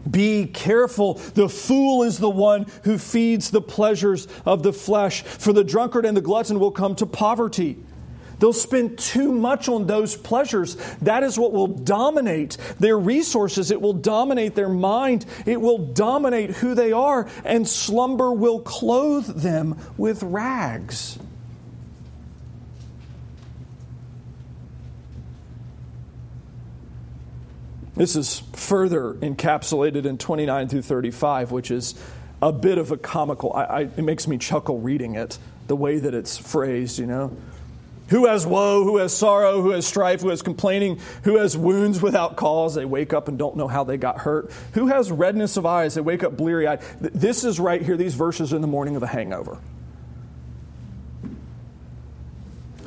Be 0.09 0.45
careful. 0.47 1.15
The 1.15 1.47
fool 1.47 2.03
is 2.03 2.19
the 2.19 2.29
one 2.29 2.65
who 2.83 2.97
feeds 2.97 3.51
the 3.51 3.61
pleasures 3.61 4.27
of 4.45 4.63
the 4.63 4.73
flesh. 4.73 5.23
For 5.23 5.53
the 5.53 5.63
drunkard 5.63 6.05
and 6.05 6.15
the 6.15 6.21
glutton 6.21 6.59
will 6.59 6.71
come 6.71 6.95
to 6.95 7.05
poverty. 7.05 7.77
They'll 8.41 8.54
spend 8.54 8.97
too 8.97 9.32
much 9.32 9.69
on 9.69 9.86
those 9.86 10.17
pleasures. 10.17 10.75
That 11.04 11.21
is 11.21 11.38
what 11.38 11.54
will 11.54 11.67
dominate 11.67 12.58
their 12.80 12.97
resources. 12.97 13.69
It 13.69 13.80
will 13.80 13.93
dominate 13.93 14.56
their 14.56 14.67
mind. 14.67 15.27
It 15.45 15.62
will 15.62 15.77
dominate 15.77 16.49
who 16.49 16.73
they 16.73 16.91
are, 16.91 17.30
and 17.45 17.67
slumber 17.67 18.34
will 18.34 18.60
clothe 18.60 19.27
them 19.27 19.77
with 19.95 20.23
rags. 20.23 21.19
This 27.95 28.15
is 28.15 28.39
further 28.54 29.13
encapsulated 29.13 30.06
in 30.06 30.17
29 30.17 30.67
through 30.67 30.82
35, 30.82 31.51
which 31.51 31.69
is 31.69 31.93
a 32.41 32.51
bit 32.51 32.80
of 32.80 32.91
a 32.91 32.97
comical. 32.97 33.54
I, 33.54 33.63
I, 33.63 33.82
it 33.82 34.04
makes 34.04 34.27
me 34.27 34.39
chuckle 34.39 34.80
reading 34.80 35.13
it, 35.13 35.38
the 35.67 35.75
way 35.75 35.99
that 35.99 36.15
it's 36.15 36.39
phrased, 36.39 36.97
you 36.97 37.06
know. 37.06 37.38
Who 38.12 38.26
has 38.26 38.45
woe, 38.45 38.84
who 38.84 38.97
has 38.97 39.15
sorrow, 39.15 39.62
who 39.62 39.69
has 39.69 39.88
strife, 39.88 40.19
who 40.19 40.30
has 40.30 40.41
complaining, 40.41 41.00
who 41.24 41.38
has 41.38 41.58
wounds 41.58 42.02
without 42.02 42.36
cause? 42.36 42.76
They 42.76 42.84
wake 42.84 43.13
up 43.13 43.30
and 43.30 43.39
don't 43.39 43.56
know 43.56 43.69
how 43.69 43.86
they 43.86 43.95
got 43.95 44.19
hurt. 44.19 44.52
Who 44.74 44.88
has 44.88 45.10
redness 45.10 45.56
of 45.56 45.65
eyes? 45.65 45.93
They 45.93 46.02
wake 46.02 46.21
up 46.21 46.36
bleary 46.36 46.67
eyed. 46.67 46.82
This 47.00 47.45
is 47.45 47.58
right 47.58 47.82
here, 47.82 47.95
these 47.95 48.13
verses 48.13 48.52
in 48.52 48.60
the 48.60 48.67
morning 48.67 48.97
of 48.97 49.04
a 49.04 49.08
hangover. 49.08 49.60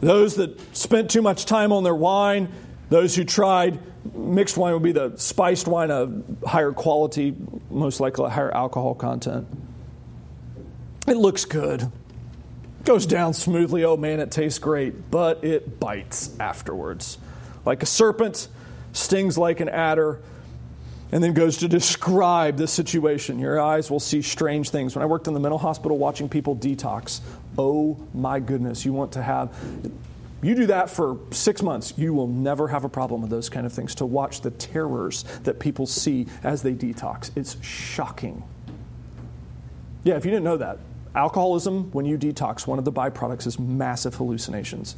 Those 0.01 0.37
that 0.37 0.77
spent 0.77 1.11
too 1.11 1.23
much 1.23 1.47
time 1.47 1.73
on 1.73 1.85
their 1.85 1.95
wine, 1.95 2.53
those 2.91 3.17
who 3.17 3.25
tried 3.25 3.79
mixed 4.15 4.59
wine 4.59 4.75
would 4.75 4.83
be 4.83 4.93
the 4.93 5.17
spiced 5.17 5.67
wine 5.67 5.91
of 5.91 6.23
higher 6.45 6.73
quality, 6.73 7.35
most 7.71 7.99
likely 7.99 8.27
a 8.27 8.29
higher 8.29 8.55
alcohol 8.55 8.95
content. 8.95 9.49
It 11.09 11.17
looks 11.17 11.47
good 11.47 11.91
goes 12.85 13.07
down 13.07 13.35
smoothly. 13.35 13.85
Oh 13.85 13.97
man, 13.97 14.21
it 14.21 14.31
tastes 14.31 14.59
great, 14.59 15.11
but 15.11 15.45
it 15.45 15.81
bites 15.81 16.39
afterwards. 16.39 17.19
Like 17.65 17.83
a 17.83 17.87
serpent 17.87 18.49
stings 18.93 19.37
like 19.37 19.61
an 19.61 19.69
adder, 19.69 20.21
and 21.13 21.23
then 21.23 21.33
goes 21.33 21.59
to 21.59 21.69
describe 21.69 22.57
the 22.57 22.67
situation. 22.67 23.39
Your 23.39 23.61
eyes 23.61 23.91
will 23.91 24.01
see 24.01 24.23
strange 24.23 24.71
things. 24.71 24.97
When 24.97 25.03
I 25.03 25.07
worked 25.07 25.29
in 25.29 25.35
the 25.35 25.41
mental 25.41 25.59
hospital 25.59 25.99
watching 25.99 26.29
people 26.29 26.57
detox, 26.57 27.21
oh 27.57 27.97
my 28.13 28.41
goodness, 28.41 28.85
you 28.85 28.93
want 28.93 29.13
to 29.13 29.23
have. 29.23 29.57
You 30.43 30.55
do 30.55 30.67
that 30.67 30.91
for 30.91 31.19
six 31.31 31.63
months, 31.63 31.95
you 31.97 32.13
will 32.13 32.27
never 32.27 32.69
have 32.69 32.85
a 32.85 32.89
problem 32.89 33.23
with 33.23 33.31
those 33.31 33.49
kind 33.49 33.65
of 33.65 33.73
things. 33.73 33.95
To 33.97 34.07
watch 34.07 34.43
the 34.43 34.51
terrors 34.51 35.23
that 35.45 35.59
people 35.59 35.87
see 35.87 36.27
as 36.43 36.63
they 36.63 36.75
detox, 36.75 37.31
it's 37.35 37.57
shocking. 37.65 38.43
Yeah, 40.03 40.17
if 40.17 40.25
you 40.25 40.31
didn't 40.31 40.45
know 40.45 40.59
that, 40.59 40.79
alcoholism, 41.15 41.91
when 41.93 42.07
you 42.07 42.19
detox, 42.19 42.67
one 42.67 42.79
of 42.79 42.85
the 42.85 42.93
byproducts 42.93 43.47
is 43.47 43.59
massive 43.59 44.15
hallucinations. 44.15 44.97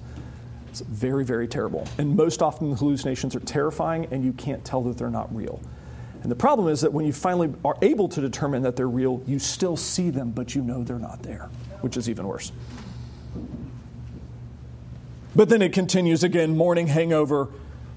It's 0.69 0.81
very, 0.81 1.25
very 1.25 1.49
terrible. 1.49 1.87
And 1.99 2.17
most 2.17 2.43
often 2.43 2.71
the 2.71 2.77
hallucinations 2.77 3.35
are 3.35 3.41
terrifying 3.41 4.09
and 4.11 4.25
you 4.25 4.33
can't 4.33 4.65
tell 4.65 4.83
that 4.83 4.99
they're 4.99 5.11
not 5.11 5.35
real. 5.35 5.61
And 6.23 6.31
the 6.31 6.37
problem 6.37 6.69
is 6.69 6.81
that 6.81 6.93
when 6.93 7.07
you 7.07 7.13
finally 7.13 7.55
are 7.65 7.77
able 7.83 8.09
to 8.09 8.21
determine 8.21 8.63
that 8.63 8.77
they're 8.77 8.89
real, 8.89 9.23
you 9.27 9.39
still 9.39 9.77
see 9.77 10.11
them, 10.11 10.33
but 10.33 10.55
you 10.55 10.63
know 10.63 10.83
they're 10.83 10.99
not 10.99 11.23
there, 11.23 11.49
which 11.83 11.97
is 11.97 12.11
even 12.11 12.27
worse. 12.27 12.53
But 15.37 15.49
then 15.49 15.63
it 15.63 15.73
continues 15.73 16.25
again 16.25 16.57
morning 16.57 16.89
hangover. 16.89 17.49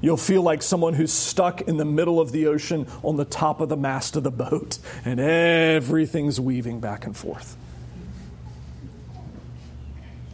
You'll 0.02 0.18
feel 0.18 0.42
like 0.42 0.62
someone 0.62 0.94
who's 0.94 1.12
stuck 1.12 1.62
in 1.62 1.78
the 1.78 1.86
middle 1.86 2.20
of 2.20 2.32
the 2.32 2.48
ocean 2.48 2.86
on 3.04 3.18
the 3.18 3.26
top 3.26 3.62
of 3.62 3.70
the 3.70 3.78
mast 3.78 4.16
of 4.16 4.24
the 4.24 4.32
boat, 4.32 4.78
and 5.04 5.20
everything's 5.20 6.40
weaving 6.40 6.80
back 6.80 7.06
and 7.06 7.18
forth. 7.18 7.58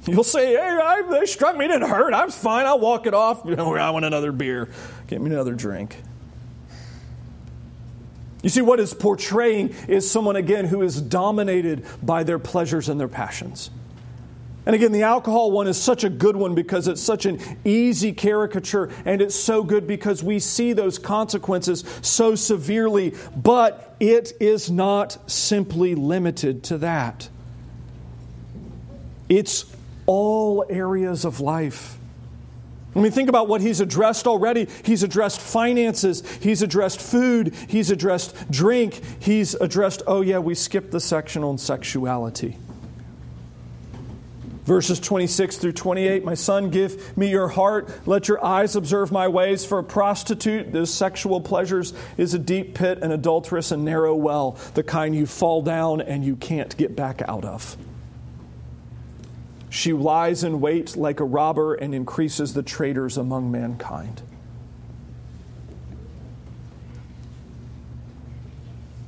You'll 0.07 0.23
say, 0.23 0.53
Hey, 0.53 0.59
I, 0.59 1.01
they 1.09 1.25
struck 1.25 1.57
me, 1.57 1.67
didn't 1.67 1.89
hurt. 1.89 2.13
I'm 2.13 2.29
fine. 2.29 2.65
I'll 2.65 2.79
walk 2.79 3.07
it 3.07 3.13
off. 3.13 3.41
You 3.45 3.55
know, 3.55 3.75
I 3.75 3.89
want 3.89 4.05
another 4.05 4.31
beer. 4.31 4.69
Get 5.07 5.21
me 5.21 5.31
another 5.31 5.53
drink. 5.53 5.97
You 8.43 8.49
see, 8.49 8.61
what 8.61 8.79
is 8.79 8.93
portraying 8.93 9.73
is 9.87 10.09
someone, 10.09 10.35
again, 10.35 10.65
who 10.65 10.83
is 10.83 11.01
dominated 11.01 11.83
by 12.03 12.23
their 12.23 12.37
pleasures 12.37 12.89
and 12.89 12.99
their 12.99 13.07
passions. 13.07 13.71
And 14.67 14.75
again, 14.75 14.91
the 14.91 15.03
alcohol 15.03 15.51
one 15.51 15.67
is 15.67 15.81
such 15.81 16.03
a 16.03 16.09
good 16.09 16.35
one 16.35 16.53
because 16.53 16.87
it's 16.87 17.01
such 17.01 17.25
an 17.25 17.39
easy 17.63 18.13
caricature, 18.13 18.91
and 19.05 19.21
it's 19.21 19.35
so 19.35 19.63
good 19.63 19.87
because 19.87 20.23
we 20.23 20.37
see 20.39 20.73
those 20.73 20.99
consequences 20.99 21.83
so 22.01 22.35
severely, 22.35 23.15
but 23.35 23.95
it 23.99 24.33
is 24.39 24.69
not 24.69 25.17
simply 25.29 25.95
limited 25.95 26.63
to 26.65 26.77
that. 26.79 27.29
It's 29.27 29.65
all 30.05 30.65
areas 30.69 31.25
of 31.25 31.39
life. 31.39 31.97
I 32.95 33.01
mean, 33.01 33.11
think 33.11 33.27
about 33.27 33.49
what 33.49 33.59
he's 33.59 33.81
addressed 33.81 34.25
already. 34.25 34.67
He's 34.83 35.03
addressed 35.03 35.41
finances, 35.41 36.23
he's 36.39 36.61
addressed 36.61 37.01
food, 37.01 37.53
he's 37.67 37.91
addressed 37.91 38.49
drink, 38.49 39.01
he's 39.19 39.53
addressed, 39.53 40.03
oh, 40.07 40.21
yeah, 40.21 40.39
we 40.39 40.55
skipped 40.55 40.91
the 40.91 41.01
section 41.01 41.43
on 41.43 41.57
sexuality. 41.57 42.57
Verses 44.63 44.99
26 44.99 45.57
through 45.57 45.73
28 45.73 46.23
My 46.23 46.33
son, 46.33 46.71
give 46.71 47.15
me 47.15 47.29
your 47.29 47.47
heart. 47.49 47.87
Let 48.07 48.27
your 48.27 48.43
eyes 48.43 48.75
observe 48.75 49.11
my 49.11 49.27
ways. 49.27 49.63
For 49.63 49.77
a 49.77 49.83
prostitute, 49.83 50.71
those 50.71 50.91
sexual 50.91 51.39
pleasures 51.39 51.93
is 52.17 52.33
a 52.33 52.39
deep 52.39 52.73
pit, 52.73 52.99
an 53.03 53.11
adulterous 53.11 53.71
and 53.71 53.85
narrow 53.85 54.15
well, 54.15 54.57
the 54.73 54.81
kind 54.81 55.15
you 55.15 55.27
fall 55.27 55.61
down 55.61 56.01
and 56.01 56.25
you 56.25 56.35
can't 56.35 56.75
get 56.77 56.95
back 56.95 57.21
out 57.27 57.45
of. 57.45 57.77
She 59.75 59.91
lies 59.91 60.45
in 60.45 60.61
wait 60.61 60.95
like 60.95 61.19
a 61.19 61.25
robber 61.25 61.75
and 61.75 61.93
increases 61.93 62.53
the 62.53 62.63
traitors 62.63 63.17
among 63.17 63.51
mankind. 63.51 64.21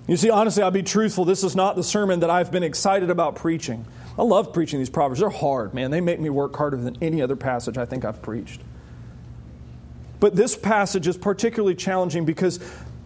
You 0.07 0.17
see, 0.17 0.29
honestly, 0.29 0.63
I'll 0.63 0.71
be 0.71 0.83
truthful. 0.83 1.23
This 1.23 1.45
is 1.45 1.55
not 1.55 1.77
the 1.77 1.85
sermon 1.85 2.19
that 2.19 2.29
I've 2.29 2.51
been 2.51 2.63
excited 2.63 3.09
about 3.09 3.37
preaching. 3.37 3.85
I 4.19 4.23
love 4.23 4.51
preaching 4.51 4.79
these 4.79 4.89
proverbs. 4.89 5.21
They're 5.21 5.29
hard, 5.29 5.73
man. 5.73 5.89
They 5.89 6.01
make 6.01 6.19
me 6.19 6.29
work 6.29 6.53
harder 6.57 6.75
than 6.75 6.97
any 7.01 7.21
other 7.21 7.37
passage 7.37 7.77
I 7.77 7.85
think 7.85 8.03
I've 8.03 8.21
preached. 8.21 8.59
But 10.19 10.35
this 10.35 10.57
passage 10.57 11.07
is 11.07 11.15
particularly 11.15 11.75
challenging 11.75 12.25
because 12.25 12.59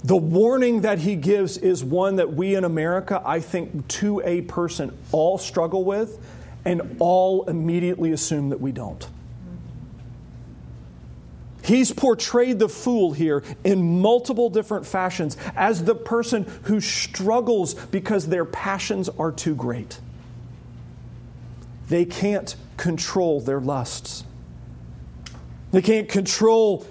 the 0.03 0.17
warning 0.17 0.81
that 0.81 0.97
he 0.97 1.15
gives 1.15 1.59
is 1.59 1.83
one 1.83 2.15
that 2.15 2.33
we 2.33 2.55
in 2.55 2.63
America, 2.63 3.21
I 3.23 3.39
think, 3.39 3.87
to 3.89 4.19
a 4.25 4.41
person, 4.41 4.97
all 5.11 5.37
struggle 5.37 5.83
with 5.83 6.17
and 6.65 6.97
all 6.99 7.43
immediately 7.49 8.11
assume 8.11 8.49
that 8.49 8.61
we 8.61 8.71
don't. 8.71 9.07
He's 11.63 11.91
portrayed 11.91 12.59
the 12.59 12.69
fool 12.69 13.13
here 13.13 13.43
in 13.63 14.01
multiple 14.01 14.49
different 14.49 14.85
fashions 14.85 15.37
as 15.55 15.83
the 15.83 15.95
person 15.95 16.45
who 16.63 16.81
struggles 16.81 17.75
because 17.75 18.27
their 18.27 18.45
passions 18.45 19.09
are 19.09 19.31
too 19.31 19.55
great. 19.55 19.99
They 21.87 22.05
can't 22.05 22.55
control 22.77 23.41
their 23.41 23.59
lusts. 23.59 24.23
They 25.71 25.81
can't 25.81 26.09
control 26.09 26.85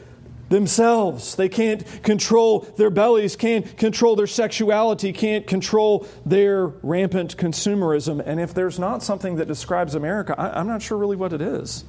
themselves. 0.51 1.37
They 1.37 1.49
can't 1.49 1.87
control 2.03 2.61
their 2.77 2.91
bellies, 2.91 3.37
can't 3.37 3.79
control 3.79 4.17
their 4.17 4.27
sexuality, 4.27 5.13
can't 5.13 5.47
control 5.47 6.07
their 6.27 6.67
rampant 6.67 7.37
consumerism. 7.37 8.23
And 8.25 8.39
if 8.39 8.53
there's 8.53 8.79
not 8.79 9.03
something 9.03 9.37
that 9.37 9.47
describes 9.47 9.95
America, 9.95 10.35
I, 10.37 10.61
am 10.61 10.67
not 10.67 10.83
sure 10.83 10.99
really 10.99 11.17
what 11.17 11.33
it 11.33 11.41
is. 11.41 11.85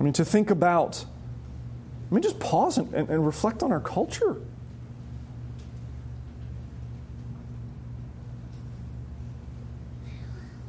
I 0.00 0.02
mean, 0.02 0.14
to 0.14 0.24
think 0.24 0.50
about, 0.50 1.04
I 2.10 2.14
mean, 2.14 2.22
just 2.22 2.40
pause 2.40 2.78
and, 2.78 2.92
and, 2.94 3.08
and 3.08 3.24
reflect 3.24 3.62
on 3.62 3.70
our 3.70 3.80
culture. 3.80 4.40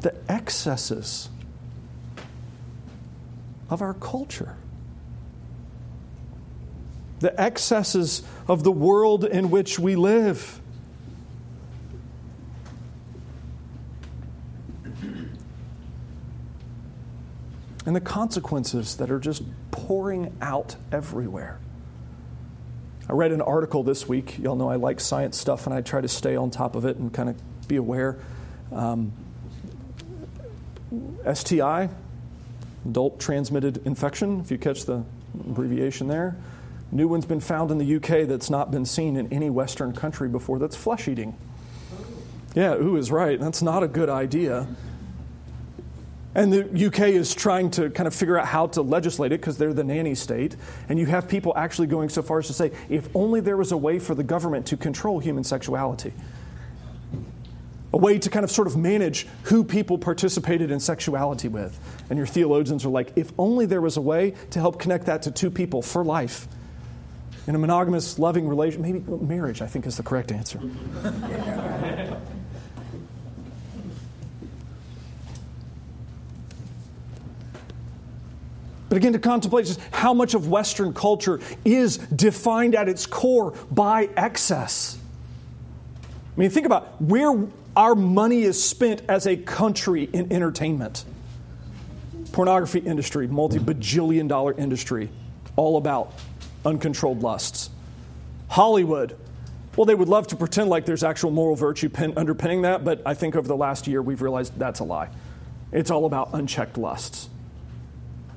The 0.02 0.14
excesses 0.30 1.30
of 3.74 3.82
our 3.82 3.96
culture. 3.96 4.56
The 7.20 7.40
excesses 7.42 8.22
of 8.48 8.64
the 8.64 8.72
world 8.72 9.26
in 9.26 9.50
which 9.50 9.80
we 9.80 9.96
live. 9.96 10.62
And 17.86 17.96
the 17.96 18.02
consequences 18.02 18.96
that 18.98 19.10
are 19.10 19.20
just 19.20 19.44
pouring 19.72 20.38
out 20.40 20.76
everywhere. 20.92 21.60
I 23.10 23.14
read 23.14 23.32
an 23.32 23.42
article 23.42 23.84
this 23.84 24.08
week. 24.08 24.38
Y'all 24.38 24.56
know 24.56 24.70
I 24.70 24.76
like 24.76 25.00
science 25.02 25.38
stuff 25.38 25.66
and 25.66 25.74
I 25.74 25.82
try 25.82 26.00
to 26.00 26.08
stay 26.08 26.36
on 26.36 26.52
top 26.52 26.76
of 26.76 26.86
it 26.86 26.98
and 26.98 27.12
kind 27.12 27.30
of 27.30 27.68
be 27.68 27.76
aware. 27.76 28.20
Um, 28.72 29.12
STI, 31.34 31.90
adult 32.86 33.20
transmitted 33.20 33.86
infection, 33.86 34.40
if 34.40 34.52
you 34.52 34.58
catch 34.58 34.86
the 34.86 35.04
abbreviation 35.40 36.08
there. 36.08 36.36
New 36.92 37.08
one's 37.08 37.26
been 37.26 37.40
found 37.40 37.72
in 37.72 37.78
the 37.78 37.96
UK 37.96 38.28
that's 38.28 38.50
not 38.50 38.70
been 38.70 38.86
seen 38.86 39.18
in 39.18 39.32
any 39.34 39.50
Western 39.50 39.94
country 39.94 40.30
before. 40.30 40.60
That's 40.60 40.76
flesh 40.76 41.08
eating. 41.08 41.36
Yeah, 42.54 42.76
ooh 42.76 42.98
is 42.98 43.12
right. 43.12 43.40
That's 43.40 43.64
not 43.64 43.82
a 43.82 43.88
good 43.88 44.10
idea. 44.10 44.68
And 46.36 46.52
the 46.52 46.88
UK 46.88 47.10
is 47.10 47.34
trying 47.34 47.72
to 47.72 47.90
kind 47.90 48.08
of 48.08 48.14
figure 48.14 48.38
out 48.38 48.48
how 48.48 48.68
to 48.68 48.82
legislate 48.82 49.32
it 49.32 49.40
because 49.40 49.58
they're 49.58 49.74
the 49.74 49.84
nanny 49.84 50.16
state. 50.16 50.56
And 50.90 51.00
you 51.00 51.06
have 51.08 51.28
people 51.28 51.54
actually 51.56 51.88
going 51.88 52.10
so 52.10 52.22
far 52.22 52.40
as 52.40 52.48
to 52.48 52.54
say, 52.54 52.72
if 52.90 53.08
only 53.16 53.40
there 53.40 53.58
was 53.58 53.72
a 53.72 53.78
way 53.78 54.00
for 54.00 54.16
the 54.16 54.24
government 54.24 54.68
to 54.68 54.78
control 54.78 55.20
human 55.20 55.44
sexuality 55.44 56.14
a 57.94 57.98
way 57.98 58.18
to 58.18 58.30
kind 58.30 58.44
of 58.44 58.50
sort 58.50 58.68
of 58.68 58.76
manage 58.76 59.28
who 59.44 59.64
people 59.64 60.00
participated 60.00 60.72
in 60.72 60.80
sexuality 60.80 61.48
with. 61.48 61.80
And 62.10 62.18
your 62.18 62.26
theologians 62.26 62.86
are 62.86 62.90
like, 62.90 63.14
if 63.16 63.32
only 63.38 63.68
there 63.68 63.82
was 63.82 63.98
a 63.98 64.02
way 64.02 64.34
to 64.50 64.60
help 64.60 64.80
connect 64.80 65.06
that 65.06 65.22
to 65.24 65.32
two 65.32 65.52
people 65.52 65.84
for 65.84 66.04
life. 66.04 66.48
In 67.46 67.56
a 67.56 67.60
monogamous, 67.60 68.18
loving 68.18 68.48
relation, 68.48 68.82
maybe 68.82 69.00
marriage, 69.00 69.62
I 69.62 69.68
think 69.68 69.86
is 69.86 69.98
the 69.98 70.04
correct 70.04 70.32
answer. 70.32 70.60
But 78.90 78.98
again, 78.98 79.14
to 79.14 79.20
contemplate 79.20 79.66
just 79.66 79.80
how 79.90 80.14
much 80.14 80.36
of 80.36 80.50
Western 80.50 80.94
culture 80.94 81.40
is 81.66 81.98
defined 81.98 82.76
at 82.76 82.88
its 82.88 83.08
core 83.08 83.56
by 83.72 84.08
excess. 84.16 85.00
I 86.06 86.40
mean, 86.40 86.52
think 86.52 86.68
about 86.68 87.02
where 87.02 87.48
our 87.76 87.96
money 87.96 88.44
is 88.44 88.64
spent 88.64 89.02
as 89.10 89.26
a 89.28 89.36
country 89.36 90.04
in 90.04 90.32
entertainment. 90.32 91.06
Pornography 92.32 92.80
industry, 92.80 93.28
multi 93.28 93.60
bajillion 93.60 94.28
dollar 94.28 94.54
industry, 94.54 95.10
all 95.56 95.78
about 95.78 96.14
uncontrolled 96.66 97.22
lusts. 97.22 97.70
Hollywood, 98.50 99.18
well, 99.76 99.86
they 99.86 99.96
would 99.96 100.10
love 100.10 100.28
to 100.28 100.36
pretend 100.36 100.70
like 100.70 100.86
there's 100.86 101.04
actual 101.04 101.32
moral 101.32 101.56
virtue 101.56 101.90
underpinning 102.16 102.62
that, 102.64 102.84
but 102.84 103.02
I 103.06 103.14
think 103.14 103.36
over 103.36 103.48
the 103.48 103.56
last 103.56 103.88
year 103.88 104.02
we've 104.02 104.22
realized 104.22 104.58
that's 104.58 104.80
a 104.80 104.84
lie. 104.84 105.10
It's 105.72 105.90
all 105.90 106.06
about 106.06 106.30
unchecked 106.34 106.78
lusts. 106.78 107.30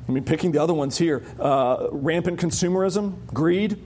I 0.09 0.12
mean, 0.12 0.25
picking 0.25 0.53
the 0.53 0.62
other 0.62 0.72
ones 0.72 0.96
here 0.96 1.22
uh, 1.38 1.88
rampant 1.90 2.40
consumerism, 2.40 3.27
greed. 3.27 3.79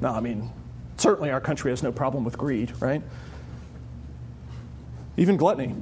No, 0.00 0.10
I 0.10 0.20
mean, 0.20 0.50
certainly 0.96 1.30
our 1.30 1.40
country 1.40 1.70
has 1.70 1.82
no 1.82 1.90
problem 1.90 2.24
with 2.24 2.38
greed, 2.38 2.72
right? 2.80 3.02
Even 5.16 5.36
gluttony. 5.36 5.74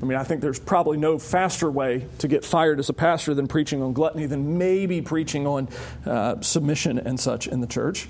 I 0.00 0.04
mean, 0.04 0.16
I 0.16 0.22
think 0.22 0.40
there's 0.40 0.60
probably 0.60 0.96
no 0.96 1.18
faster 1.18 1.70
way 1.70 2.06
to 2.18 2.28
get 2.28 2.44
fired 2.44 2.78
as 2.78 2.88
a 2.88 2.92
pastor 2.92 3.34
than 3.34 3.48
preaching 3.48 3.82
on 3.82 3.92
gluttony 3.92 4.26
than 4.26 4.56
maybe 4.56 5.02
preaching 5.02 5.46
on 5.46 5.68
uh, 6.06 6.40
submission 6.40 6.98
and 6.98 7.18
such 7.18 7.48
in 7.48 7.60
the 7.60 7.66
church. 7.66 8.08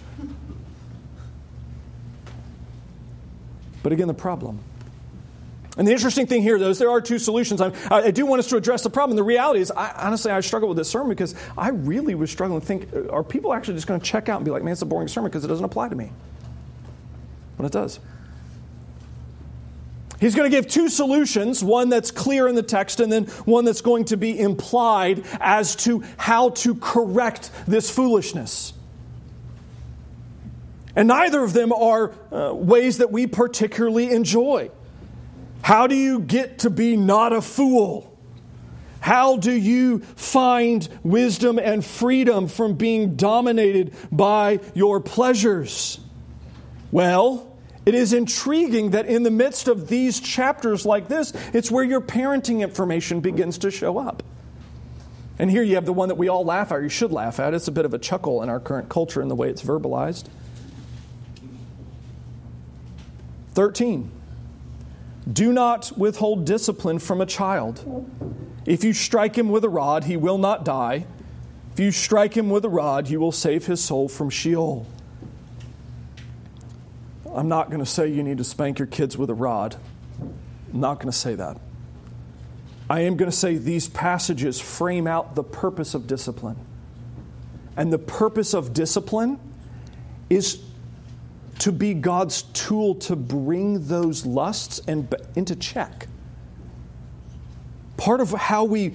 But 3.83 3.93
again, 3.93 4.09
the 4.09 4.15
problem. 4.15 4.61
And 5.79 5.87
the 5.87 5.93
interesting 5.93 6.27
thing 6.27 6.43
here, 6.43 6.59
though, 6.59 6.71
is 6.71 6.79
there 6.79 6.91
are 6.91 7.01
two 7.01 7.21
solutions. 7.21 7.61
I, 7.61 7.73
I 7.89 8.11
do 8.11 8.27
want 8.27 8.41
us 8.41 8.49
to 8.49 8.57
address 8.57 8.83
the 8.83 8.91
problem. 8.91 9.17
The 9.17 9.23
reality 9.23 9.61
is, 9.61 9.71
I, 9.71 9.93
honestly, 9.93 10.33
I 10.33 10.41
struggle 10.41 10.69
with 10.69 10.77
this 10.77 10.91
sermon 10.91 11.09
because 11.09 11.37
I 11.57 11.71
really 11.71 12.17
was 12.17 12.31
struggling 12.31 12.61
to 12.61 12.67
think 12.67 12.93
are 13.11 13.23
people 13.23 13.55
actually 13.55 13.75
just 13.75 13.87
going 13.87 14.01
to 14.01 14.05
check 14.05 14.29
out 14.29 14.37
and 14.37 14.45
be 14.45 14.51
like, 14.51 14.65
man, 14.65 14.73
it's 14.73 14.83
a 14.83 14.87
boring 14.87 15.09
sermon 15.09 15.31
because 15.31 15.45
it 15.45 15.49
doesn't 15.49 15.65
apply 15.65 15.89
to 15.89 15.95
me? 15.95 16.11
But 17.57 17.67
it 17.67 17.73
does. 17.73 18.01
He's 20.21 20.35
going 20.35 20.51
to 20.51 20.57
give 20.57 20.67
two 20.67 20.89
solutions 20.89 21.63
one 21.63 21.89
that's 21.89 22.11
clear 22.11 22.49
in 22.49 22.55
the 22.55 22.63
text, 22.63 23.01
and 23.01 23.11
then 23.11 23.27
one 23.45 23.65
that's 23.65 23.81
going 23.81 24.07
to 24.07 24.17
be 24.17 24.39
implied 24.39 25.25
as 25.41 25.77
to 25.77 26.03
how 26.17 26.51
to 26.51 26.75
correct 26.75 27.51
this 27.67 27.91
foolishness. 27.91 28.73
And 30.97 31.07
neither 31.07 31.43
of 31.45 31.53
them 31.53 31.73
are 31.73 32.13
uh, 32.33 32.53
ways 32.53 32.99
that 32.99 33.13
we 33.13 33.29
particularly 33.29 34.11
enjoy. 34.11 34.71
How 35.63 35.87
do 35.87 35.95
you 35.95 36.19
get 36.21 36.61
to 36.61 36.71
be 36.71 36.97
not 36.97 37.33
a 37.33 37.41
fool? 37.41 38.19
How 39.01 39.37
do 39.37 39.53
you 39.53 40.01
find 40.01 40.89
wisdom 41.05 41.59
and 41.59 41.85
freedom 41.85 42.49
from 42.49 42.75
being 42.75 43.15
dominated 43.15 43.95
by 44.11 44.59
your 44.75 45.01
pleasures? 45.01 46.01
Well, 46.91 47.48
it 47.87 47.95
is 47.95 48.13
intriguing 48.13 48.91
that 48.91 49.07
in 49.07 49.23
the 49.23 49.31
midst 49.31 49.69
of 49.69 49.89
these 49.89 50.21
chapters 50.21 50.85
like 50.85 51.09
this, 51.09 51.33
it's 51.53 51.71
where 51.71 51.85
your 51.85 52.01
parenting 52.01 52.61
information 52.61 53.21
begins 53.21 53.59
to 53.59 53.71
show 53.71 53.99
up. 53.99 54.23
And 55.39 55.51
here 55.51 55.63
you 55.63 55.77
have 55.77 55.87
the 55.87 55.93
one 55.93 56.09
that 56.09 56.17
we 56.17 56.29
all 56.29 56.45
laugh 56.45 56.73
at, 56.73 56.79
or 56.79 56.83
you 56.83 56.89
should 56.89 57.13
laugh 57.13 57.39
at. 57.39 57.55
It's 57.55 57.69
a 57.69 57.73
bit 57.73 57.85
of 57.85 57.95
a 57.95 57.99
chuckle 57.99 58.43
in 58.43 58.49
our 58.49 58.59
current 58.59 58.89
culture 58.89 59.23
in 59.23 59.29
the 59.29 59.37
way 59.37 59.49
it's 59.49 59.63
verbalized. 59.63 60.27
13. 63.55 64.11
Do 65.33 65.53
not 65.53 65.93
withhold 65.97 66.45
discipline 66.45 66.99
from 66.99 67.21
a 67.21 67.27
child. 67.27 68.09
If 68.67 68.83
you 68.85 68.93
strike 68.93 69.37
him 69.37 69.49
with 69.49 69.65
a 69.65 69.69
rod, 69.69 70.05
he 70.05 70.17
will 70.17 70.39
not 70.39 70.65
die. 70.65 71.07
If 71.73 71.81
you 71.81 71.91
strike 71.91 72.37
him 72.37 72.51
with 72.51 72.65
a 72.65 72.69
rod, 72.69 73.09
you 73.09 73.21
will 73.21 73.33
save 73.33 73.67
his 73.67 73.83
soul 73.83 74.09
from 74.09 74.31
Sheol. 74.31 74.87
I'm 77.35 77.49
not 77.49 77.69
going 77.69 77.81
to 77.81 77.87
say 77.87 78.09
you 78.09 78.23
need 78.23 78.39
to 78.39 78.45
spank 78.45 78.79
your 78.79 78.87
kids 78.87 79.17
with 79.17 79.31
a 79.31 79.35
rod. 79.35 79.77
I'm 80.73 80.81
not 80.81 80.99
going 80.99 81.11
to 81.11 81.17
say 81.17 81.35
that. 81.35 81.59
I 82.91 83.01
am 83.01 83.17
going 83.17 83.31
to 83.31 83.37
say 83.37 83.57
these 83.57 83.89
passages 83.89 84.61
frame 84.61 85.07
out 85.07 85.35
the 85.35 85.45
purpose 85.45 85.95
of 85.95 86.07
discipline. 86.07 86.57
And 87.77 87.93
the 87.93 87.99
purpose 87.99 88.55
of 88.55 88.73
discipline 88.73 89.39
is 90.31 90.63
to 91.61 91.73
be 91.73 91.95
God's 91.95 92.43
tool 92.43 92.95
to 92.97 93.17
bring 93.17 93.89
those 93.89 94.25
lusts 94.25 94.81
and 94.87 95.13
into 95.35 95.57
check. 95.57 96.09
Part 97.97 98.21
of 98.21 98.31
how 98.31 98.65
we 98.65 98.95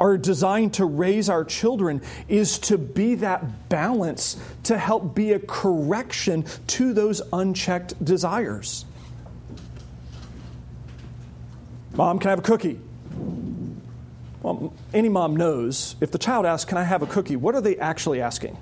are 0.00 0.16
designed 0.16 0.74
to 0.74 0.84
raise 0.86 1.28
our 1.28 1.44
children 1.44 2.00
is 2.28 2.58
to 2.58 2.78
be 2.78 3.16
that 3.16 3.68
balance 3.68 4.36
to 4.64 4.78
help 4.78 5.14
be 5.14 5.32
a 5.32 5.38
correction 5.38 6.44
to 6.66 6.92
those 6.92 7.20
unchecked 7.32 8.02
desires. 8.02 8.86
Mom, 11.92 12.18
can 12.18 12.28
I 12.28 12.30
have 12.30 12.38
a 12.38 12.42
cookie? 12.42 12.80
Well, 14.42 14.72
any 14.94 15.10
mom 15.10 15.36
knows 15.36 15.96
if 16.00 16.10
the 16.10 16.18
child 16.18 16.46
asks, 16.46 16.68
Can 16.68 16.78
I 16.78 16.84
have 16.84 17.02
a 17.02 17.06
cookie? 17.06 17.36
What 17.36 17.54
are 17.54 17.60
they 17.60 17.76
actually 17.76 18.22
asking? 18.22 18.56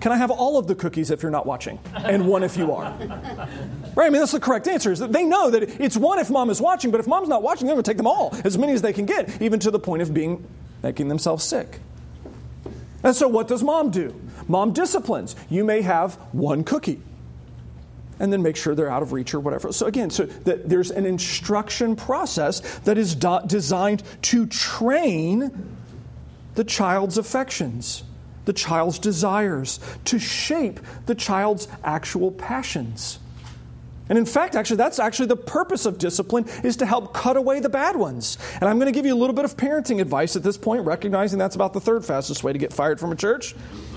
Can 0.00 0.12
I 0.12 0.16
have 0.16 0.30
all 0.30 0.56
of 0.58 0.66
the 0.66 0.74
cookies 0.74 1.10
if 1.10 1.22
you're 1.22 1.32
not 1.32 1.46
watching? 1.46 1.78
And 1.94 2.26
one 2.26 2.42
if 2.42 2.56
you 2.56 2.72
are. 2.72 2.96
Right? 3.96 4.06
I 4.06 4.10
mean, 4.10 4.20
that's 4.20 4.32
the 4.32 4.40
correct 4.40 4.68
answer. 4.68 4.92
Is 4.92 5.00
that 5.00 5.12
they 5.12 5.24
know 5.24 5.50
that 5.50 5.80
it's 5.80 5.96
one 5.96 6.20
if 6.20 6.30
mom 6.30 6.50
is 6.50 6.60
watching, 6.60 6.92
but 6.92 7.00
if 7.00 7.08
mom's 7.08 7.28
not 7.28 7.42
watching, 7.42 7.66
they're 7.66 7.74
going 7.74 7.82
to 7.82 7.90
take 7.90 7.96
them 7.96 8.06
all, 8.06 8.32
as 8.44 8.56
many 8.56 8.72
as 8.72 8.82
they 8.82 8.92
can 8.92 9.06
get, 9.06 9.42
even 9.42 9.58
to 9.60 9.70
the 9.70 9.78
point 9.80 10.02
of 10.02 10.14
being 10.14 10.46
making 10.82 11.08
themselves 11.08 11.42
sick. 11.42 11.80
And 13.02 13.16
so, 13.16 13.26
what 13.26 13.48
does 13.48 13.62
mom 13.62 13.90
do? 13.90 14.14
Mom 14.46 14.72
disciplines. 14.72 15.34
You 15.50 15.64
may 15.64 15.80
have 15.82 16.14
one 16.32 16.62
cookie 16.62 17.00
and 18.20 18.32
then 18.32 18.42
make 18.42 18.56
sure 18.56 18.74
they're 18.74 18.90
out 18.90 19.02
of 19.02 19.12
reach 19.12 19.34
or 19.34 19.40
whatever. 19.40 19.72
So 19.72 19.86
again, 19.86 20.08
so 20.08 20.24
that 20.24 20.68
there's 20.68 20.90
an 20.90 21.04
instruction 21.04 21.96
process 21.96 22.60
that 22.80 22.96
is 22.96 23.14
do- 23.14 23.40
designed 23.46 24.02
to 24.22 24.46
train 24.46 25.76
the 26.54 26.64
child's 26.64 27.18
affections 27.18 28.04
the 28.46 28.52
child's 28.52 28.98
desires, 28.98 29.78
to 30.04 30.18
shape 30.18 30.80
the 31.04 31.14
child's 31.14 31.68
actual 31.84 32.30
passions. 32.30 33.18
And 34.08 34.18
in 34.18 34.26
fact, 34.26 34.54
actually, 34.54 34.76
that's 34.76 34.98
actually 34.98 35.26
the 35.26 35.36
purpose 35.36 35.84
of 35.84 35.98
discipline 35.98 36.46
is 36.62 36.76
to 36.76 36.86
help 36.86 37.12
cut 37.12 37.36
away 37.36 37.60
the 37.60 37.68
bad 37.68 37.96
ones. 37.96 38.38
And 38.54 38.64
I'm 38.64 38.78
going 38.78 38.86
to 38.86 38.92
give 38.92 39.04
you 39.04 39.14
a 39.14 39.18
little 39.18 39.34
bit 39.34 39.44
of 39.44 39.56
parenting 39.56 40.00
advice 40.00 40.36
at 40.36 40.44
this 40.44 40.56
point, 40.56 40.84
recognizing 40.84 41.38
that's 41.38 41.56
about 41.56 41.72
the 41.72 41.80
third 41.80 42.04
fastest 42.04 42.44
way 42.44 42.52
to 42.52 42.58
get 42.58 42.72
fired 42.72 43.00
from 43.00 43.10
a 43.12 43.16
church. 43.16 43.54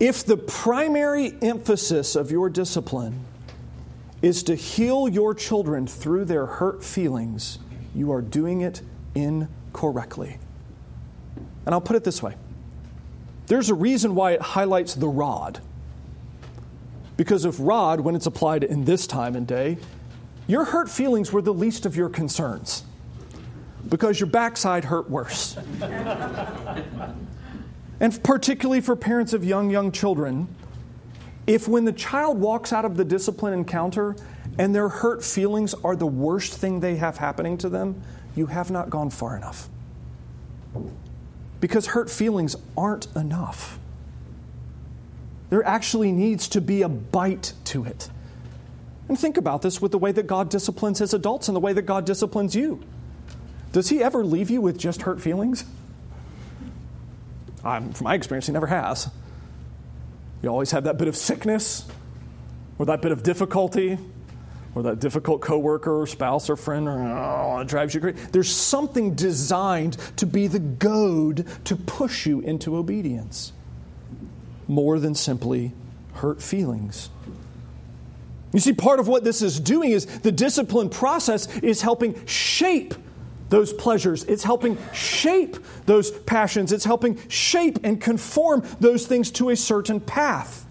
if 0.00 0.24
the 0.24 0.36
primary 0.36 1.34
emphasis 1.42 2.16
of 2.16 2.30
your 2.30 2.48
discipline 2.48 3.24
is 4.22 4.42
to 4.44 4.54
heal 4.54 5.08
your 5.08 5.34
children 5.34 5.86
through 5.86 6.24
their 6.24 6.46
hurt 6.46 6.82
feelings, 6.82 7.58
you 7.94 8.10
are 8.10 8.22
doing 8.22 8.62
it 8.62 8.80
incorrectly. 9.14 10.38
And 11.66 11.74
I'll 11.74 11.80
put 11.80 11.96
it 11.96 12.04
this 12.04 12.22
way 12.22 12.36
there's 13.52 13.68
a 13.68 13.74
reason 13.74 14.14
why 14.14 14.32
it 14.32 14.40
highlights 14.40 14.94
the 14.94 15.06
rod. 15.06 15.60
Because 17.18 17.44
if 17.44 17.56
rod, 17.58 18.00
when 18.00 18.16
it's 18.16 18.24
applied 18.24 18.64
in 18.64 18.86
this 18.86 19.06
time 19.06 19.36
and 19.36 19.46
day, 19.46 19.76
your 20.46 20.64
hurt 20.64 20.88
feelings 20.88 21.34
were 21.34 21.42
the 21.42 21.52
least 21.52 21.84
of 21.84 21.94
your 21.94 22.08
concerns 22.08 22.82
because 23.90 24.18
your 24.18 24.30
backside 24.30 24.86
hurt 24.86 25.10
worse. 25.10 25.58
and 28.00 28.24
particularly 28.24 28.80
for 28.80 28.96
parents 28.96 29.34
of 29.34 29.44
young, 29.44 29.68
young 29.68 29.92
children, 29.92 30.48
if 31.46 31.68
when 31.68 31.84
the 31.84 31.92
child 31.92 32.40
walks 32.40 32.72
out 32.72 32.86
of 32.86 32.96
the 32.96 33.04
discipline 33.04 33.52
encounter 33.52 34.16
and 34.58 34.74
their 34.74 34.88
hurt 34.88 35.22
feelings 35.22 35.74
are 35.84 35.94
the 35.94 36.06
worst 36.06 36.54
thing 36.54 36.80
they 36.80 36.96
have 36.96 37.18
happening 37.18 37.58
to 37.58 37.68
them, 37.68 38.00
you 38.34 38.46
have 38.46 38.70
not 38.70 38.88
gone 38.88 39.10
far 39.10 39.36
enough. 39.36 39.68
Because 41.62 41.86
hurt 41.86 42.10
feelings 42.10 42.56
aren't 42.76 43.06
enough. 43.14 43.78
There 45.48 45.64
actually 45.64 46.10
needs 46.10 46.48
to 46.48 46.60
be 46.60 46.82
a 46.82 46.88
bite 46.88 47.52
to 47.66 47.84
it. 47.84 48.10
And 49.08 49.16
think 49.16 49.36
about 49.36 49.62
this 49.62 49.80
with 49.80 49.92
the 49.92 49.98
way 49.98 50.10
that 50.10 50.26
God 50.26 50.50
disciplines 50.50 50.98
his 50.98 51.14
adults 51.14 51.46
and 51.46 51.54
the 51.54 51.60
way 51.60 51.72
that 51.72 51.82
God 51.82 52.04
disciplines 52.04 52.56
you. 52.56 52.82
Does 53.70 53.88
he 53.88 54.02
ever 54.02 54.24
leave 54.24 54.50
you 54.50 54.60
with 54.60 54.76
just 54.76 55.02
hurt 55.02 55.20
feelings? 55.20 55.64
from 57.62 57.94
my 58.00 58.16
experience, 58.16 58.46
he 58.46 58.52
never 58.52 58.66
has. 58.66 59.08
You 60.42 60.48
always 60.48 60.72
have 60.72 60.82
that 60.84 60.98
bit 60.98 61.06
of 61.06 61.16
sickness 61.16 61.86
or 62.76 62.86
that 62.86 63.02
bit 63.02 63.12
of 63.12 63.22
difficulty 63.22 63.98
or 64.74 64.82
that 64.84 65.00
difficult 65.00 65.40
coworker 65.40 66.00
or 66.00 66.06
spouse 66.06 66.48
or 66.48 66.56
friend 66.56 66.88
or 66.88 66.98
oh, 66.98 67.58
it 67.60 67.68
drives 67.68 67.94
you 67.94 68.00
crazy. 68.00 68.18
There's 68.32 68.50
something 68.50 69.14
designed 69.14 69.98
to 70.16 70.26
be 70.26 70.46
the 70.46 70.58
goad 70.58 71.46
to 71.64 71.76
push 71.76 72.26
you 72.26 72.40
into 72.40 72.76
obedience 72.76 73.52
more 74.68 74.98
than 74.98 75.14
simply 75.14 75.72
hurt 76.14 76.42
feelings. 76.42 77.10
You 78.52 78.60
see, 78.60 78.72
part 78.72 79.00
of 79.00 79.08
what 79.08 79.24
this 79.24 79.42
is 79.42 79.58
doing 79.60 79.92
is 79.92 80.06
the 80.20 80.32
discipline 80.32 80.90
process 80.90 81.54
is 81.58 81.80
helping 81.80 82.26
shape 82.26 82.94
those 83.48 83.72
pleasures. 83.72 84.24
It's 84.24 84.44
helping 84.44 84.78
shape 84.92 85.58
those 85.84 86.10
passions. 86.10 86.72
It's 86.72 86.84
helping 86.84 87.18
shape 87.28 87.78
and 87.84 88.00
conform 88.00 88.62
those 88.80 89.06
things 89.06 89.30
to 89.32 89.50
a 89.50 89.56
certain 89.56 90.00
path 90.00 90.61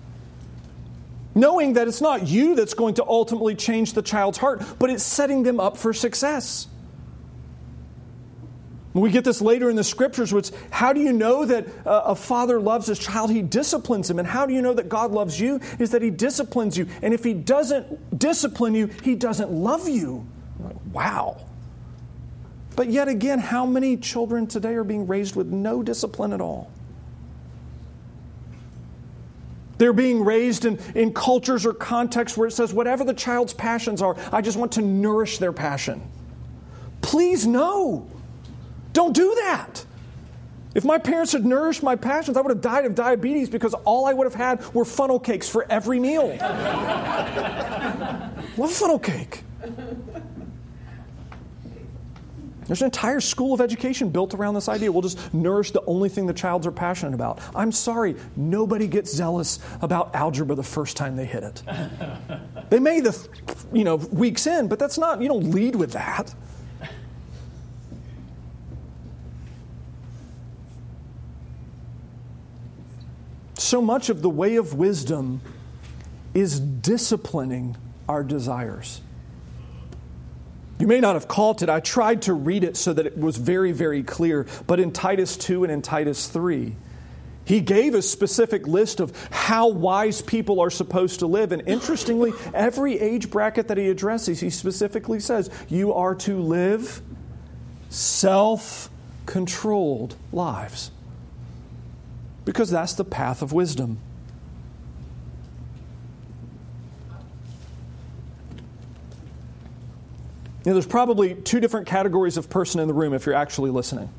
knowing 1.35 1.73
that 1.73 1.87
it's 1.87 2.01
not 2.01 2.27
you 2.27 2.55
that's 2.55 2.73
going 2.73 2.95
to 2.95 3.05
ultimately 3.05 3.55
change 3.55 3.93
the 3.93 4.01
child's 4.01 4.37
heart, 4.37 4.61
but 4.79 4.89
it's 4.89 5.03
setting 5.03 5.43
them 5.43 5.59
up 5.59 5.77
for 5.77 5.93
success. 5.93 6.67
We 8.93 9.09
get 9.09 9.23
this 9.23 9.41
later 9.41 9.69
in 9.69 9.77
the 9.77 9.85
scriptures, 9.85 10.33
which 10.33 10.51
how 10.69 10.91
do 10.91 10.99
you 10.99 11.13
know 11.13 11.45
that 11.45 11.67
uh, 11.85 12.01
a 12.07 12.15
father 12.15 12.59
loves 12.59 12.87
his 12.87 12.99
child? 12.99 13.31
He 13.31 13.41
disciplines 13.41 14.09
him. 14.09 14.19
And 14.19 14.27
how 14.27 14.45
do 14.45 14.53
you 14.53 14.61
know 14.61 14.73
that 14.73 14.89
God 14.89 15.11
loves 15.11 15.39
you? 15.39 15.61
Is 15.79 15.91
that 15.91 16.01
he 16.01 16.09
disciplines 16.09 16.77
you. 16.77 16.87
And 17.01 17.13
if 17.13 17.23
he 17.23 17.33
doesn't 17.33 18.19
discipline 18.19 18.75
you, 18.75 18.87
he 18.87 19.15
doesn't 19.15 19.49
love 19.49 19.87
you. 19.87 20.27
Wow. 20.91 21.45
But 22.75 22.89
yet 22.89 23.07
again, 23.07 23.39
how 23.39 23.65
many 23.65 23.95
children 23.95 24.47
today 24.47 24.73
are 24.73 24.83
being 24.83 25.07
raised 25.07 25.35
with 25.35 25.47
no 25.47 25.83
discipline 25.83 26.33
at 26.33 26.41
all? 26.41 26.69
They're 29.81 29.93
being 29.93 30.23
raised 30.23 30.65
in, 30.65 30.77
in 30.93 31.11
cultures 31.11 31.65
or 31.65 31.73
contexts 31.73 32.37
where 32.37 32.47
it 32.47 32.51
says, 32.51 32.71
whatever 32.71 33.03
the 33.03 33.15
child's 33.15 33.51
passions 33.51 33.99
are, 33.99 34.15
I 34.31 34.39
just 34.41 34.55
want 34.55 34.73
to 34.73 34.81
nourish 34.83 35.39
their 35.39 35.51
passion. 35.51 36.03
Please, 37.01 37.47
no. 37.47 38.07
Don't 38.93 39.15
do 39.15 39.33
that. 39.33 39.83
If 40.75 40.85
my 40.85 40.99
parents 40.99 41.31
had 41.31 41.47
nourished 41.47 41.81
my 41.81 41.95
passions, 41.95 42.37
I 42.37 42.41
would 42.41 42.51
have 42.51 42.61
died 42.61 42.85
of 42.85 42.93
diabetes 42.93 43.49
because 43.49 43.73
all 43.73 44.05
I 44.05 44.13
would 44.13 44.25
have 44.25 44.35
had 44.35 44.63
were 44.71 44.85
funnel 44.85 45.19
cakes 45.19 45.49
for 45.49 45.65
every 45.67 45.99
meal. 45.99 46.27
Love 48.57 48.71
funnel 48.71 48.99
cake. 48.99 49.41
There's 52.71 52.81
an 52.81 52.85
entire 52.85 53.19
school 53.19 53.53
of 53.53 53.59
education 53.59 54.07
built 54.07 54.33
around 54.33 54.53
this 54.53 54.69
idea. 54.69 54.93
We'll 54.93 55.01
just 55.01 55.33
nourish 55.33 55.71
the 55.71 55.83
only 55.87 56.07
thing 56.07 56.25
the 56.25 56.33
childs 56.33 56.65
are 56.65 56.71
passionate 56.71 57.13
about. 57.13 57.41
I'm 57.53 57.73
sorry, 57.73 58.15
nobody 58.37 58.87
gets 58.87 59.13
zealous 59.13 59.59
about 59.81 60.15
algebra 60.15 60.55
the 60.55 60.63
first 60.63 60.95
time 60.95 61.17
they 61.17 61.25
hit 61.25 61.43
it. 61.43 61.63
they 62.69 62.79
may 62.79 63.01
the 63.01 63.27
you 63.73 63.83
know 63.83 63.97
weeks 63.97 64.47
in, 64.47 64.69
but 64.69 64.79
that's 64.79 64.97
not 64.97 65.21
you 65.21 65.27
don't 65.27 65.51
lead 65.51 65.75
with 65.75 65.91
that. 65.91 66.33
So 73.55 73.81
much 73.81 74.07
of 74.07 74.21
the 74.21 74.29
way 74.29 74.55
of 74.55 74.75
wisdom 74.75 75.41
is 76.33 76.57
disciplining 76.57 77.75
our 78.07 78.23
desires. 78.23 79.01
You 80.81 80.87
may 80.87 80.99
not 80.99 81.13
have 81.13 81.27
caught 81.27 81.61
it. 81.61 81.69
I 81.69 81.79
tried 81.79 82.23
to 82.23 82.33
read 82.33 82.63
it 82.63 82.75
so 82.75 82.91
that 82.91 83.05
it 83.05 83.15
was 83.15 83.37
very, 83.37 83.71
very 83.71 84.01
clear. 84.01 84.47
But 84.65 84.79
in 84.79 84.91
Titus 84.91 85.37
2 85.37 85.63
and 85.63 85.71
in 85.71 85.83
Titus 85.83 86.27
3, 86.27 86.75
he 87.45 87.61
gave 87.61 87.93
a 87.93 88.01
specific 88.01 88.65
list 88.65 88.99
of 88.99 89.15
how 89.29 89.67
wise 89.67 90.23
people 90.23 90.59
are 90.59 90.71
supposed 90.71 91.19
to 91.19 91.27
live. 91.27 91.51
And 91.51 91.67
interestingly, 91.67 92.33
every 92.51 92.97
age 92.97 93.29
bracket 93.29 93.67
that 93.67 93.77
he 93.77 93.89
addresses, 93.89 94.39
he 94.39 94.49
specifically 94.49 95.19
says, 95.19 95.51
You 95.69 95.93
are 95.93 96.15
to 96.15 96.39
live 96.39 97.03
self 97.91 98.89
controlled 99.27 100.15
lives. 100.31 100.89
Because 102.43 102.71
that's 102.71 102.93
the 102.93 103.05
path 103.05 103.43
of 103.43 103.53
wisdom. 103.53 103.99
You 110.63 110.69
know, 110.69 110.73
there's 110.73 110.85
probably 110.85 111.33
two 111.33 111.59
different 111.59 111.87
categories 111.87 112.37
of 112.37 112.49
person 112.49 112.79
in 112.79 112.87
the 112.87 112.93
room 112.93 113.13
if 113.13 113.25
you're 113.25 113.35
actually 113.35 113.71
listening. 113.71 114.09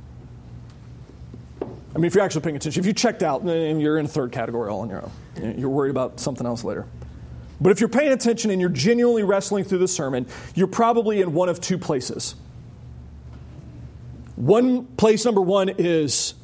I 1.94 1.98
mean, 1.98 2.06
if 2.06 2.14
you're 2.14 2.24
actually 2.24 2.40
paying 2.40 2.56
attention, 2.56 2.80
if 2.80 2.86
you 2.86 2.92
checked 2.92 3.22
out, 3.22 3.42
and 3.42 3.80
you're 3.80 3.98
in 3.98 4.06
a 4.06 4.08
third 4.08 4.32
category 4.32 4.70
all 4.70 4.80
on 4.80 4.88
your 4.88 5.02
own. 5.02 5.58
You're 5.58 5.68
worried 5.68 5.90
about 5.90 6.18
something 6.18 6.46
else 6.46 6.64
later. 6.64 6.86
But 7.60 7.70
if 7.70 7.78
you're 7.78 7.88
paying 7.88 8.12
attention 8.12 8.50
and 8.50 8.60
you're 8.60 8.70
genuinely 8.70 9.22
wrestling 9.22 9.62
through 9.64 9.78
the 9.78 9.88
sermon, 9.88 10.26
you're 10.54 10.66
probably 10.66 11.20
in 11.20 11.32
one 11.32 11.48
of 11.48 11.60
two 11.60 11.78
places. 11.78 12.34
One 14.34 14.86
place, 14.86 15.24
number 15.24 15.40
one, 15.40 15.68
is 15.68 16.34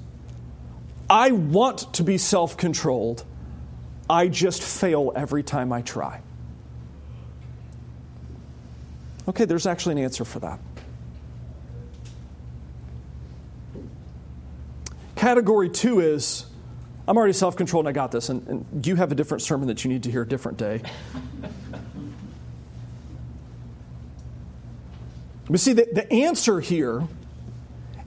I 1.11 1.33
want 1.33 1.95
to 1.95 2.05
be 2.05 2.19
self 2.19 2.57
controlled, 2.57 3.25
I 4.09 4.29
just 4.29 4.63
fail 4.63 5.13
every 5.17 5.43
time 5.43 5.73
I 5.73 5.83
try. 5.83 6.21
Okay, 9.29 9.45
there's 9.45 9.67
actually 9.67 9.93
an 9.93 9.99
answer 9.99 10.25
for 10.25 10.39
that. 10.41 10.59
Category 15.17 15.69
two 15.69 16.01
is 16.01 16.47
I'm 17.07 17.17
already 17.17 17.35
self 17.35 17.55
controlled 17.57 17.87
and 17.87 17.91
I 17.91 17.93
got 17.93 18.11
this, 18.11 18.31
and, 18.31 18.47
and 18.49 18.87
you 18.87 18.97
have 18.97 19.13
a 19.13 19.15
different 19.15 19.43
sermon 19.43 19.69
that 19.69 19.85
you 19.85 19.91
need 19.91 20.03
to 20.05 20.11
hear 20.11 20.23
a 20.23 20.29
different 20.29 20.57
day. 20.57 20.81
but 25.51 25.61
see, 25.61 25.75
the, 25.75 25.89
the 25.93 26.11
answer 26.11 26.61
here 26.61 27.07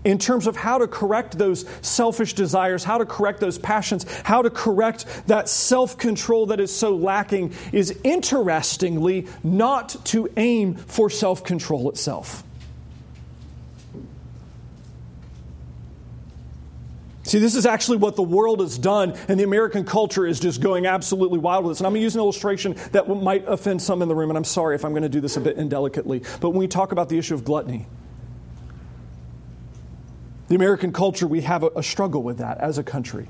in 0.04 0.18
terms 0.18 0.48
of 0.48 0.56
how 0.56 0.78
to 0.78 0.88
correct 0.88 1.38
those 1.38 1.66
selfish 1.82 2.34
desires, 2.34 2.84
how 2.84 2.98
to 2.98 3.06
correct 3.06 3.40
those 3.40 3.58
passions, 3.58 4.06
how 4.24 4.42
to 4.42 4.50
correct 4.50 5.06
that 5.28 5.48
self 5.48 5.98
control 5.98 6.48
that 6.48 6.60
is 6.60 6.76
so 6.76 6.96
lacking 6.96 7.54
is 7.72 7.98
interestingly 8.04 9.28
not 9.44 9.96
to 10.06 10.30
aim 10.38 10.76
for 10.76 11.10
self 11.10 11.44
control 11.44 11.90
itself. 11.90 12.44
See, 17.24 17.40
this 17.40 17.56
is 17.56 17.66
actually 17.66 17.98
what 17.98 18.18
the 18.18 18.24
world 18.24 18.60
has 18.60 18.78
done, 18.78 19.16
and 19.30 19.40
the 19.40 19.46
American 19.46 19.86
culture 19.86 20.26
is 20.26 20.40
just 20.40 20.60
going 20.60 20.86
absolutely 20.86 21.40
wild 21.40 21.64
with 21.64 21.72
this. 21.72 21.80
And 21.80 21.88
I'm 21.88 21.94
going 21.94 22.02
to 22.02 22.04
use 22.04 22.16
an 22.16 22.20
illustration 22.20 22.76
that 22.92 23.08
might 23.08 23.48
offend 23.48 23.82
some 23.82 24.02
in 24.02 24.10
the 24.10 24.16
room, 24.16 24.32
and 24.32 24.38
I'm 24.38 24.44
sorry 24.44 24.76
if 24.76 24.84
I'm 24.84 24.92
going 24.92 25.04
to 25.04 25.10
do 25.10 25.22
this 25.22 25.38
a 25.38 25.40
bit 25.40 25.56
indelicately. 25.56 26.24
But 26.42 26.50
when 26.50 26.60
we 26.60 26.68
talk 26.68 26.92
about 26.92 27.08
the 27.08 27.18
issue 27.18 27.36
of 27.36 27.46
gluttony, 27.46 27.86
the 30.52 30.56
American 30.56 30.92
culture, 30.92 31.26
we 31.28 31.40
have 31.40 31.64
a, 31.64 31.68
a 31.78 31.82
struggle 31.82 32.22
with 32.22 32.40
that 32.40 32.58
as 32.58 32.78
a 32.78 32.84
country. 32.84 33.30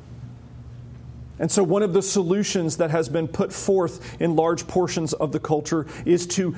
And 1.38 1.52
so, 1.52 1.62
one 1.62 1.84
of 1.84 1.94
the 1.94 2.02
solutions 2.02 2.78
that 2.78 2.90
has 2.90 3.10
been 3.10 3.28
put 3.28 3.54
forth 3.54 4.20
in 4.20 4.36
large 4.36 4.66
portions 4.66 5.14
of 5.14 5.32
the 5.32 5.40
culture 5.40 5.86
is 6.04 6.26
to 6.28 6.54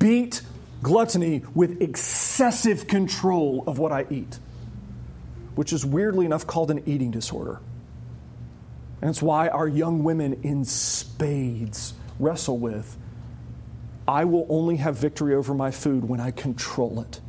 beat 0.00 0.42
gluttony 0.82 1.44
with 1.54 1.80
excessive 1.80 2.88
control 2.88 3.62
of 3.68 3.78
what 3.78 3.92
I 3.92 4.06
eat, 4.10 4.40
which 5.54 5.72
is 5.72 5.86
weirdly 5.86 6.26
enough 6.26 6.48
called 6.48 6.72
an 6.72 6.82
eating 6.86 7.12
disorder. 7.12 7.60
And 9.00 9.10
it's 9.10 9.22
why 9.22 9.46
our 9.46 9.68
young 9.68 10.02
women 10.02 10.40
in 10.42 10.64
spades 10.64 11.94
wrestle 12.18 12.58
with 12.58 12.96
I 14.08 14.24
will 14.24 14.46
only 14.48 14.78
have 14.78 14.96
victory 14.96 15.36
over 15.36 15.54
my 15.54 15.70
food 15.70 16.08
when 16.08 16.18
I 16.18 16.32
control 16.32 17.02
it. 17.02 17.20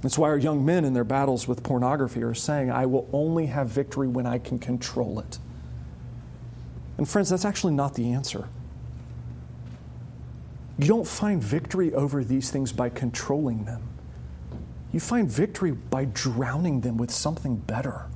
That's 0.00 0.16
why 0.16 0.28
our 0.28 0.38
young 0.38 0.64
men 0.64 0.84
in 0.84 0.92
their 0.92 1.04
battles 1.04 1.48
with 1.48 1.62
pornography 1.62 2.22
are 2.22 2.34
saying, 2.34 2.70
I 2.70 2.86
will 2.86 3.08
only 3.12 3.46
have 3.46 3.68
victory 3.68 4.06
when 4.06 4.26
I 4.26 4.38
can 4.38 4.58
control 4.58 5.18
it. 5.18 5.38
And 6.98 7.08
friends, 7.08 7.30
that's 7.30 7.44
actually 7.44 7.74
not 7.74 7.94
the 7.94 8.12
answer. 8.12 8.48
You 10.78 10.86
don't 10.86 11.06
find 11.06 11.42
victory 11.42 11.92
over 11.92 12.22
these 12.22 12.50
things 12.50 12.72
by 12.72 12.88
controlling 12.88 13.64
them. 13.64 13.82
You 14.92 15.00
find 15.00 15.28
victory 15.28 15.72
by 15.72 16.06
drowning 16.06 16.80
them 16.80 16.96
with 16.96 17.10
something 17.10 17.56
better. 17.56 18.06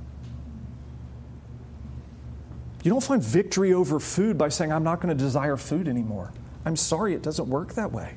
You 2.83 2.91
don't 2.91 3.03
find 3.03 3.21
victory 3.21 3.73
over 3.73 3.99
food 3.99 4.37
by 4.37 4.49
saying, 4.49 4.71
I'm 4.71 4.83
not 4.83 5.01
going 5.01 5.15
to 5.15 5.21
desire 5.21 5.57
food 5.57 5.87
anymore. 5.87 6.31
I'm 6.65 6.75
sorry, 6.75 7.13
it 7.13 7.21
doesn't 7.21 7.47
work 7.47 7.73
that 7.73 7.91
way. 7.91 8.15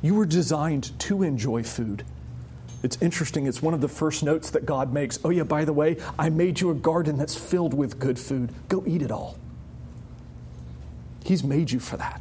You 0.00 0.14
were 0.14 0.26
designed 0.26 0.98
to 1.00 1.22
enjoy 1.22 1.62
food. 1.62 2.04
It's 2.82 2.96
interesting, 3.02 3.46
it's 3.46 3.60
one 3.60 3.74
of 3.74 3.80
the 3.80 3.88
first 3.88 4.22
notes 4.22 4.50
that 4.50 4.64
God 4.64 4.92
makes. 4.92 5.18
Oh, 5.24 5.30
yeah, 5.30 5.42
by 5.42 5.64
the 5.64 5.72
way, 5.72 5.96
I 6.16 6.30
made 6.30 6.60
you 6.60 6.70
a 6.70 6.74
garden 6.74 7.16
that's 7.16 7.34
filled 7.34 7.74
with 7.74 7.98
good 7.98 8.18
food. 8.18 8.52
Go 8.68 8.84
eat 8.86 9.02
it 9.02 9.10
all. 9.10 9.36
He's 11.24 11.42
made 11.42 11.72
you 11.72 11.80
for 11.80 11.96
that. 11.96 12.20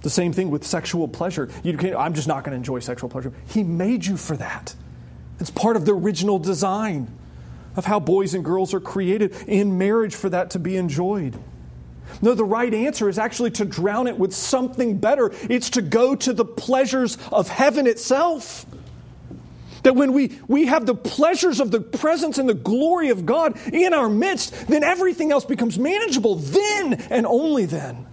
The 0.00 0.08
same 0.08 0.32
thing 0.32 0.50
with 0.50 0.66
sexual 0.66 1.06
pleasure. 1.06 1.50
I'm 1.62 2.14
just 2.14 2.26
not 2.26 2.42
going 2.42 2.52
to 2.52 2.56
enjoy 2.56 2.78
sexual 2.78 3.10
pleasure. 3.10 3.34
He 3.48 3.62
made 3.62 4.06
you 4.06 4.16
for 4.16 4.34
that. 4.38 4.74
It's 5.38 5.50
part 5.50 5.76
of 5.76 5.84
the 5.84 5.92
original 5.92 6.38
design 6.38 7.14
of 7.76 7.84
how 7.84 8.00
boys 8.00 8.32
and 8.32 8.42
girls 8.42 8.72
are 8.72 8.80
created 8.80 9.36
in 9.46 9.76
marriage 9.76 10.14
for 10.14 10.30
that 10.30 10.50
to 10.52 10.58
be 10.58 10.76
enjoyed. 10.76 11.38
No, 12.22 12.34
the 12.34 12.44
right 12.44 12.72
answer 12.72 13.08
is 13.08 13.18
actually 13.18 13.50
to 13.52 13.64
drown 13.64 14.06
it 14.06 14.18
with 14.18 14.34
something 14.34 14.98
better. 14.98 15.32
It's 15.48 15.70
to 15.70 15.82
go 15.82 16.14
to 16.16 16.32
the 16.32 16.44
pleasures 16.44 17.18
of 17.32 17.48
heaven 17.48 17.86
itself. 17.86 18.66
That 19.82 19.96
when 19.96 20.12
we, 20.12 20.38
we 20.46 20.66
have 20.66 20.84
the 20.84 20.94
pleasures 20.94 21.60
of 21.60 21.70
the 21.70 21.80
presence 21.80 22.36
and 22.38 22.48
the 22.48 22.54
glory 22.54 23.08
of 23.08 23.24
God 23.24 23.58
in 23.72 23.94
our 23.94 24.10
midst, 24.10 24.68
then 24.68 24.84
everything 24.84 25.32
else 25.32 25.44
becomes 25.44 25.78
manageable. 25.78 26.34
Then 26.36 26.94
and 27.10 27.26
only 27.26 27.64
then. 27.64 28.06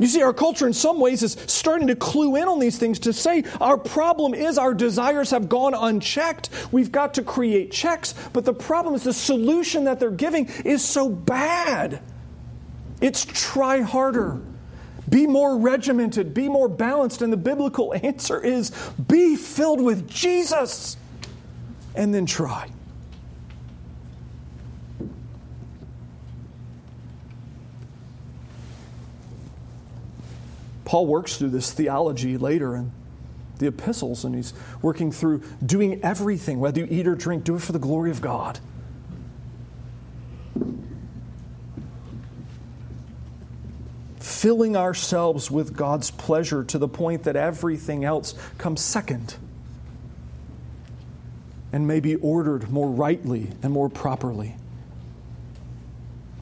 You 0.00 0.06
see, 0.06 0.22
our 0.22 0.32
culture 0.32 0.66
in 0.66 0.72
some 0.72 0.98
ways 0.98 1.22
is 1.22 1.36
starting 1.46 1.88
to 1.88 1.94
clue 1.94 2.36
in 2.36 2.48
on 2.48 2.58
these 2.58 2.78
things 2.78 3.00
to 3.00 3.12
say 3.12 3.44
our 3.60 3.76
problem 3.76 4.32
is 4.32 4.56
our 4.56 4.72
desires 4.72 5.30
have 5.30 5.50
gone 5.50 5.74
unchecked. 5.74 6.48
We've 6.72 6.90
got 6.90 7.14
to 7.14 7.22
create 7.22 7.70
checks, 7.70 8.14
but 8.32 8.46
the 8.46 8.54
problem 8.54 8.94
is 8.94 9.04
the 9.04 9.12
solution 9.12 9.84
that 9.84 10.00
they're 10.00 10.10
giving 10.10 10.46
is 10.64 10.82
so 10.82 11.10
bad. 11.10 12.00
It's 13.02 13.26
try 13.26 13.82
harder. 13.82 14.40
Be 15.10 15.26
more 15.26 15.58
regimented, 15.58 16.32
be 16.32 16.48
more 16.48 16.68
balanced. 16.68 17.20
And 17.20 17.30
the 17.30 17.36
biblical 17.36 17.92
answer 18.02 18.42
is 18.42 18.70
be 19.06 19.36
filled 19.36 19.82
with 19.82 20.08
Jesus 20.08 20.96
and 21.94 22.14
then 22.14 22.24
try. 22.24 22.70
Paul 30.90 31.06
works 31.06 31.36
through 31.36 31.50
this 31.50 31.70
theology 31.70 32.36
later 32.36 32.74
in 32.74 32.90
the 33.58 33.68
epistles, 33.68 34.24
and 34.24 34.34
he's 34.34 34.52
working 34.82 35.12
through 35.12 35.40
doing 35.64 36.02
everything, 36.02 36.58
whether 36.58 36.80
you 36.80 36.88
eat 36.90 37.06
or 37.06 37.14
drink, 37.14 37.44
do 37.44 37.54
it 37.54 37.62
for 37.62 37.70
the 37.70 37.78
glory 37.78 38.10
of 38.10 38.20
God. 38.20 38.58
Filling 44.18 44.76
ourselves 44.76 45.48
with 45.48 45.76
God's 45.76 46.10
pleasure 46.10 46.64
to 46.64 46.76
the 46.76 46.88
point 46.88 47.22
that 47.22 47.36
everything 47.36 48.04
else 48.04 48.34
comes 48.58 48.80
second 48.80 49.36
and 51.72 51.86
may 51.86 52.00
be 52.00 52.16
ordered 52.16 52.68
more 52.68 52.90
rightly 52.90 53.52
and 53.62 53.72
more 53.72 53.88
properly. 53.88 54.56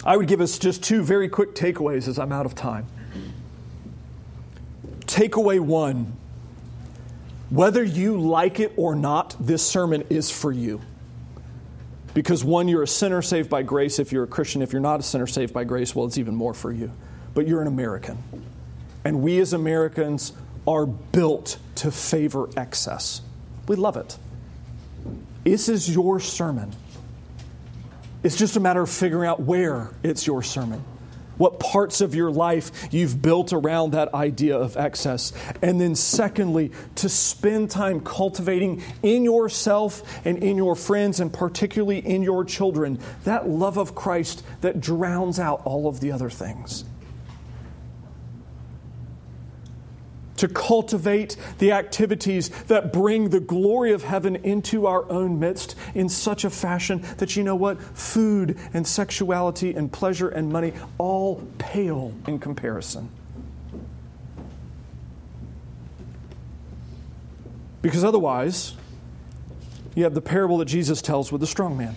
I 0.07 0.16
would 0.16 0.26
give 0.26 0.40
us 0.40 0.59
just 0.59 0.82
two 0.82 1.03
very 1.03 1.28
quick 1.28 1.55
takeaways 1.55 2.09
as 2.09 2.18
I'm 2.18 2.32
out 2.32 2.46
of 2.46 2.55
time. 2.55 2.86
Takeaway 5.18 5.58
one 5.58 6.12
whether 7.50 7.82
you 7.82 8.20
like 8.20 8.60
it 8.60 8.74
or 8.76 8.94
not, 8.94 9.34
this 9.40 9.66
sermon 9.66 10.04
is 10.10 10.30
for 10.30 10.52
you. 10.52 10.80
Because 12.12 12.44
one, 12.44 12.68
you're 12.68 12.82
a 12.82 12.88
sinner 12.88 13.22
saved 13.22 13.48
by 13.48 13.62
grace 13.62 13.98
if 13.98 14.12
you're 14.12 14.24
a 14.24 14.28
Christian. 14.28 14.60
If 14.60 14.72
you're 14.72 14.82
not 14.82 15.00
a 15.00 15.02
sinner 15.02 15.26
saved 15.26 15.54
by 15.54 15.64
grace, 15.64 15.94
well, 15.94 16.06
it's 16.06 16.18
even 16.18 16.34
more 16.34 16.52
for 16.52 16.70
you. 16.70 16.92
But 17.32 17.48
you're 17.48 17.62
an 17.62 17.66
American. 17.66 18.22
And 19.04 19.22
we 19.22 19.38
as 19.38 19.54
Americans 19.54 20.34
are 20.66 20.84
built 20.84 21.58
to 21.76 21.90
favor 21.90 22.50
excess. 22.56 23.22
We 23.66 23.76
love 23.76 23.96
it. 23.96 24.18
This 25.42 25.70
is 25.70 25.88
your 25.88 26.20
sermon. 26.20 26.70
It's 28.22 28.36
just 28.36 28.56
a 28.56 28.60
matter 28.60 28.82
of 28.82 28.90
figuring 28.90 29.26
out 29.26 29.40
where 29.40 29.90
it's 30.02 30.26
your 30.26 30.42
sermon. 30.42 30.84
What 31.39 31.59
parts 31.61 32.01
of 32.01 32.14
your 32.14 32.30
life 32.30 32.70
you've 32.93 33.22
built 33.22 33.53
around 33.53 33.93
that 33.93 34.12
idea 34.12 34.57
of 34.59 34.76
excess. 34.76 35.32
And 35.62 35.80
then, 35.80 35.95
secondly, 35.95 36.72
to 36.97 37.09
spend 37.09 37.70
time 37.70 38.01
cultivating 38.01 38.82
in 39.03 39.24
yourself 39.24 40.03
and 40.24 40.43
in 40.43 40.57
your 40.57 40.76
friends, 40.76 41.20
and 41.20 41.32
particularly 41.32 41.99
in 41.99 42.22
your 42.22 42.45
children, 42.45 42.99
that 43.24 43.49
love 43.49 43.78
of 43.78 43.95
Christ 43.95 44.45
that 44.61 44.80
drowns 44.80 45.39
out 45.39 45.62
all 45.64 45.89
of 45.89 46.01
the 46.01 46.12
other 46.12 46.30
things. 46.30 46.84
To 50.39 50.49
cultivate 50.49 51.36
the 51.59 51.72
activities 51.72 52.49
that 52.64 52.93
bring 52.93 53.30
the 53.30 53.41
glory 53.41 53.93
of 53.93 54.03
heaven 54.03 54.36
into 54.36 54.86
our 54.86 55.11
own 55.11 55.39
midst 55.39 55.74
in 55.95 56.09
such 56.09 56.45
a 56.45 56.51
fashion 56.51 57.05
that 57.18 57.36
you 57.36 57.43
know 57.43 57.57
what? 57.57 57.80
Food 57.80 58.59
and 58.72 58.86
sexuality 58.86 59.74
and 59.74 59.93
pleasure 59.93 60.28
and 60.28 60.51
money 60.51 60.72
all 60.97 61.43
pale 61.59 62.12
in 62.26 62.39
comparison. 62.39 63.11
Because 67.82 68.03
otherwise, 68.03 68.74
you 69.95 70.05
have 70.05 70.14
the 70.14 70.20
parable 70.20 70.59
that 70.59 70.66
Jesus 70.66 71.01
tells 71.01 71.30
with 71.30 71.41
the 71.41 71.47
strong 71.47 71.76
man. 71.76 71.95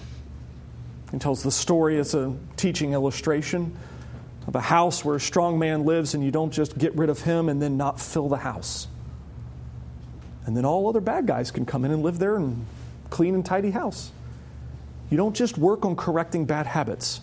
He 1.12 1.20
tells 1.20 1.44
the 1.44 1.52
story 1.52 2.00
as 2.00 2.14
a 2.14 2.36
teaching 2.56 2.94
illustration 2.94 3.78
of 4.48 4.56
a 4.56 4.62
house 4.62 5.06
where 5.06 5.16
a 5.16 5.20
strong 5.20 5.60
man 5.60 5.86
lives, 5.86 6.14
and 6.14 6.24
you 6.24 6.32
don't 6.32 6.52
just 6.52 6.78
get 6.78 6.96
rid 6.96 7.10
of 7.10 7.22
him 7.22 7.50
and 7.50 7.62
then 7.62 7.78
not 7.78 8.00
fill 8.00 8.28
the 8.28 8.38
house. 8.38 8.88
And 10.46 10.58
then 10.58 10.66
all 10.66 10.90
other 10.90 11.02
bad 11.02 11.28
guys 11.28 11.52
can 11.52 11.66
come 11.66 11.86
in 11.86 11.92
and 11.92 12.02
live 12.02 12.18
there 12.18 12.36
and 12.36 12.66
clean 13.10 13.36
and 13.36 13.46
tidy 13.46 13.72
house. 13.72 14.12
You 15.10 15.18
don't 15.18 15.36
just 15.36 15.58
work 15.58 15.86
on 15.86 15.96
correcting 15.96 16.46
bad 16.46 16.66
habits. 16.66 17.22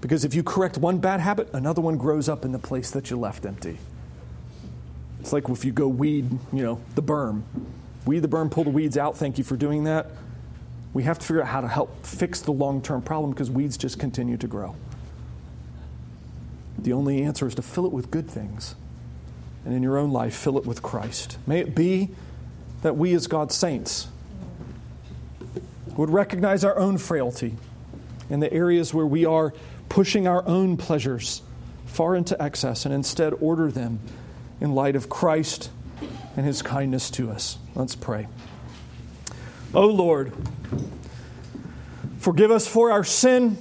Because 0.00 0.26
if 0.26 0.34
you 0.34 0.42
correct 0.42 0.76
one 0.76 0.98
bad 0.98 1.20
habit, 1.20 1.48
another 1.54 1.80
one 1.80 1.96
grows 1.96 2.28
up 2.28 2.44
in 2.44 2.52
the 2.52 2.58
place 2.58 2.90
that 2.90 3.08
you 3.08 3.16
left 3.16 3.46
empty. 3.46 3.78
It's 5.20 5.32
like 5.32 5.48
if 5.48 5.64
you 5.64 5.72
go 5.72 5.88
weed, 5.88 6.30
you 6.52 6.62
know, 6.62 6.80
the 6.94 7.02
berm. 7.02 7.42
Weed 8.04 8.20
the 8.20 8.28
berm, 8.28 8.50
pull 8.50 8.64
the 8.64 8.70
weeds 8.70 8.98
out. 8.98 9.16
Thank 9.16 9.38
you 9.38 9.44
for 9.44 9.56
doing 9.56 9.84
that. 9.84 10.10
We 10.92 11.04
have 11.04 11.18
to 11.18 11.26
figure 11.26 11.40
out 11.40 11.48
how 11.48 11.62
to 11.62 11.68
help 11.68 12.04
fix 12.04 12.42
the 12.42 12.52
long 12.52 12.82
term 12.82 13.00
problem 13.00 13.30
because 13.30 13.50
weeds 13.50 13.78
just 13.78 13.98
continue 13.98 14.36
to 14.36 14.46
grow. 14.46 14.76
The 16.84 16.92
only 16.92 17.22
answer 17.22 17.46
is 17.46 17.54
to 17.56 17.62
fill 17.62 17.86
it 17.86 17.92
with 17.92 18.10
good 18.10 18.30
things. 18.30 18.74
And 19.64 19.74
in 19.74 19.82
your 19.82 19.96
own 19.96 20.12
life, 20.12 20.34
fill 20.34 20.58
it 20.58 20.66
with 20.66 20.82
Christ. 20.82 21.38
May 21.46 21.60
it 21.60 21.74
be 21.74 22.10
that 22.82 22.96
we, 22.96 23.14
as 23.14 23.26
God's 23.26 23.54
saints, 23.54 24.08
would 25.96 26.10
recognize 26.10 26.62
our 26.62 26.76
own 26.78 26.98
frailty 26.98 27.56
in 28.28 28.40
the 28.40 28.52
areas 28.52 28.92
where 28.92 29.06
we 29.06 29.24
are 29.24 29.54
pushing 29.88 30.28
our 30.28 30.46
own 30.46 30.76
pleasures 30.76 31.40
far 31.86 32.14
into 32.14 32.40
excess 32.42 32.84
and 32.84 32.92
instead 32.92 33.32
order 33.40 33.70
them 33.70 34.00
in 34.60 34.74
light 34.74 34.94
of 34.94 35.08
Christ 35.08 35.70
and 36.36 36.44
his 36.44 36.60
kindness 36.60 37.10
to 37.12 37.30
us. 37.30 37.56
Let's 37.74 37.94
pray. 37.94 38.28
O 39.72 39.84
oh 39.84 39.86
Lord, 39.86 40.32
forgive 42.18 42.50
us 42.50 42.66
for 42.66 42.90
our 42.90 43.04
sin 43.04 43.56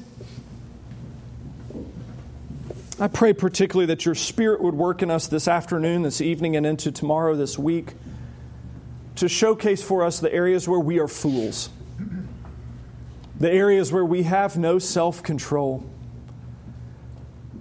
I 3.00 3.08
pray 3.08 3.34
particularly 3.34 3.88
that 3.88 4.06
your 4.06 4.16
Spirit 4.16 4.62
would 4.62 4.76
work 4.76 5.02
in 5.02 5.10
us 5.10 5.28
this 5.28 5.48
afternoon, 5.48 6.04
this 6.04 6.22
evening, 6.22 6.56
and 6.56 6.66
into 6.66 6.92
tomorrow, 6.92 7.36
this 7.36 7.58
week, 7.58 7.94
to 9.16 9.28
showcase 9.28 9.82
for 9.82 10.04
us 10.04 10.20
the 10.20 10.32
areas 10.32 10.68
where 10.68 10.80
we 10.80 11.00
are 11.00 11.08
fools, 11.08 11.70
the 13.40 13.52
areas 13.52 13.92
where 13.92 14.06
we 14.06 14.24
have 14.24 14.58
no 14.58 14.78
self 14.80 15.24
control, 15.24 15.84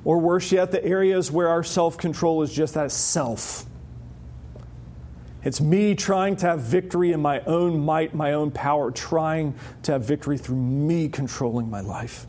or 0.05 0.18
worse 0.18 0.53
yet, 0.53 0.70
the 0.70 0.85
areas 0.85 1.30
where 1.30 1.49
our 1.49 1.64
self 1.64 1.97
control 1.97 2.43
is 2.43 2.53
just 2.53 2.74
that 2.74 2.91
self. 2.93 3.64
It's 5.45 5.61
me 5.61 5.95
trying 5.95 6.37
to 6.37 6.47
have 6.47 6.61
victory 6.61 7.12
in 7.12 7.20
my 7.20 7.41
own 7.41 7.80
might, 7.80 8.14
my 8.14 8.35
own 8.35 8.51
power, 8.51 8.91
trying 8.91 9.55
to 9.85 9.93
have 9.93 10.05
victory 10.05 10.39
through 10.39 10.57
me 10.57 11.09
controlling 11.09 11.70
my 11.70 11.80
life. 11.80 12.26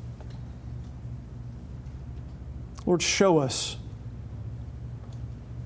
Lord, 2.86 3.02
show 3.02 3.38
us. 3.40 3.78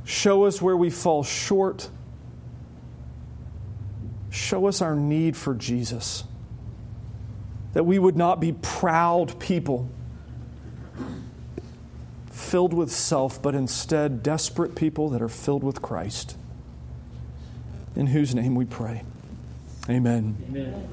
Show 0.06 0.46
us 0.46 0.62
where 0.62 0.78
we 0.78 0.90
fall 0.90 1.24
short. 1.24 1.90
Show 4.30 4.68
us 4.68 4.82
our 4.82 4.96
need 4.96 5.36
for 5.36 5.54
Jesus. 5.54 6.24
That 7.74 7.84
we 7.86 8.00
would 8.00 8.16
not 8.16 8.40
be 8.40 8.54
proud 8.54 9.40
people 9.40 9.90
filled 12.48 12.74
with 12.74 12.92
self, 12.92 13.42
but 13.42 13.56
instead 13.56 14.24
desperate 14.24 14.76
people 14.76 15.10
that 15.10 15.22
are 15.22 15.30
filled 15.30 15.64
with 15.64 15.82
Christ. 15.82 16.38
In 17.96 18.08
whose 18.08 18.34
name 18.34 18.56
we 18.56 18.64
pray. 18.64 19.04
Amen. 19.90 20.38
Amen. 20.50 20.86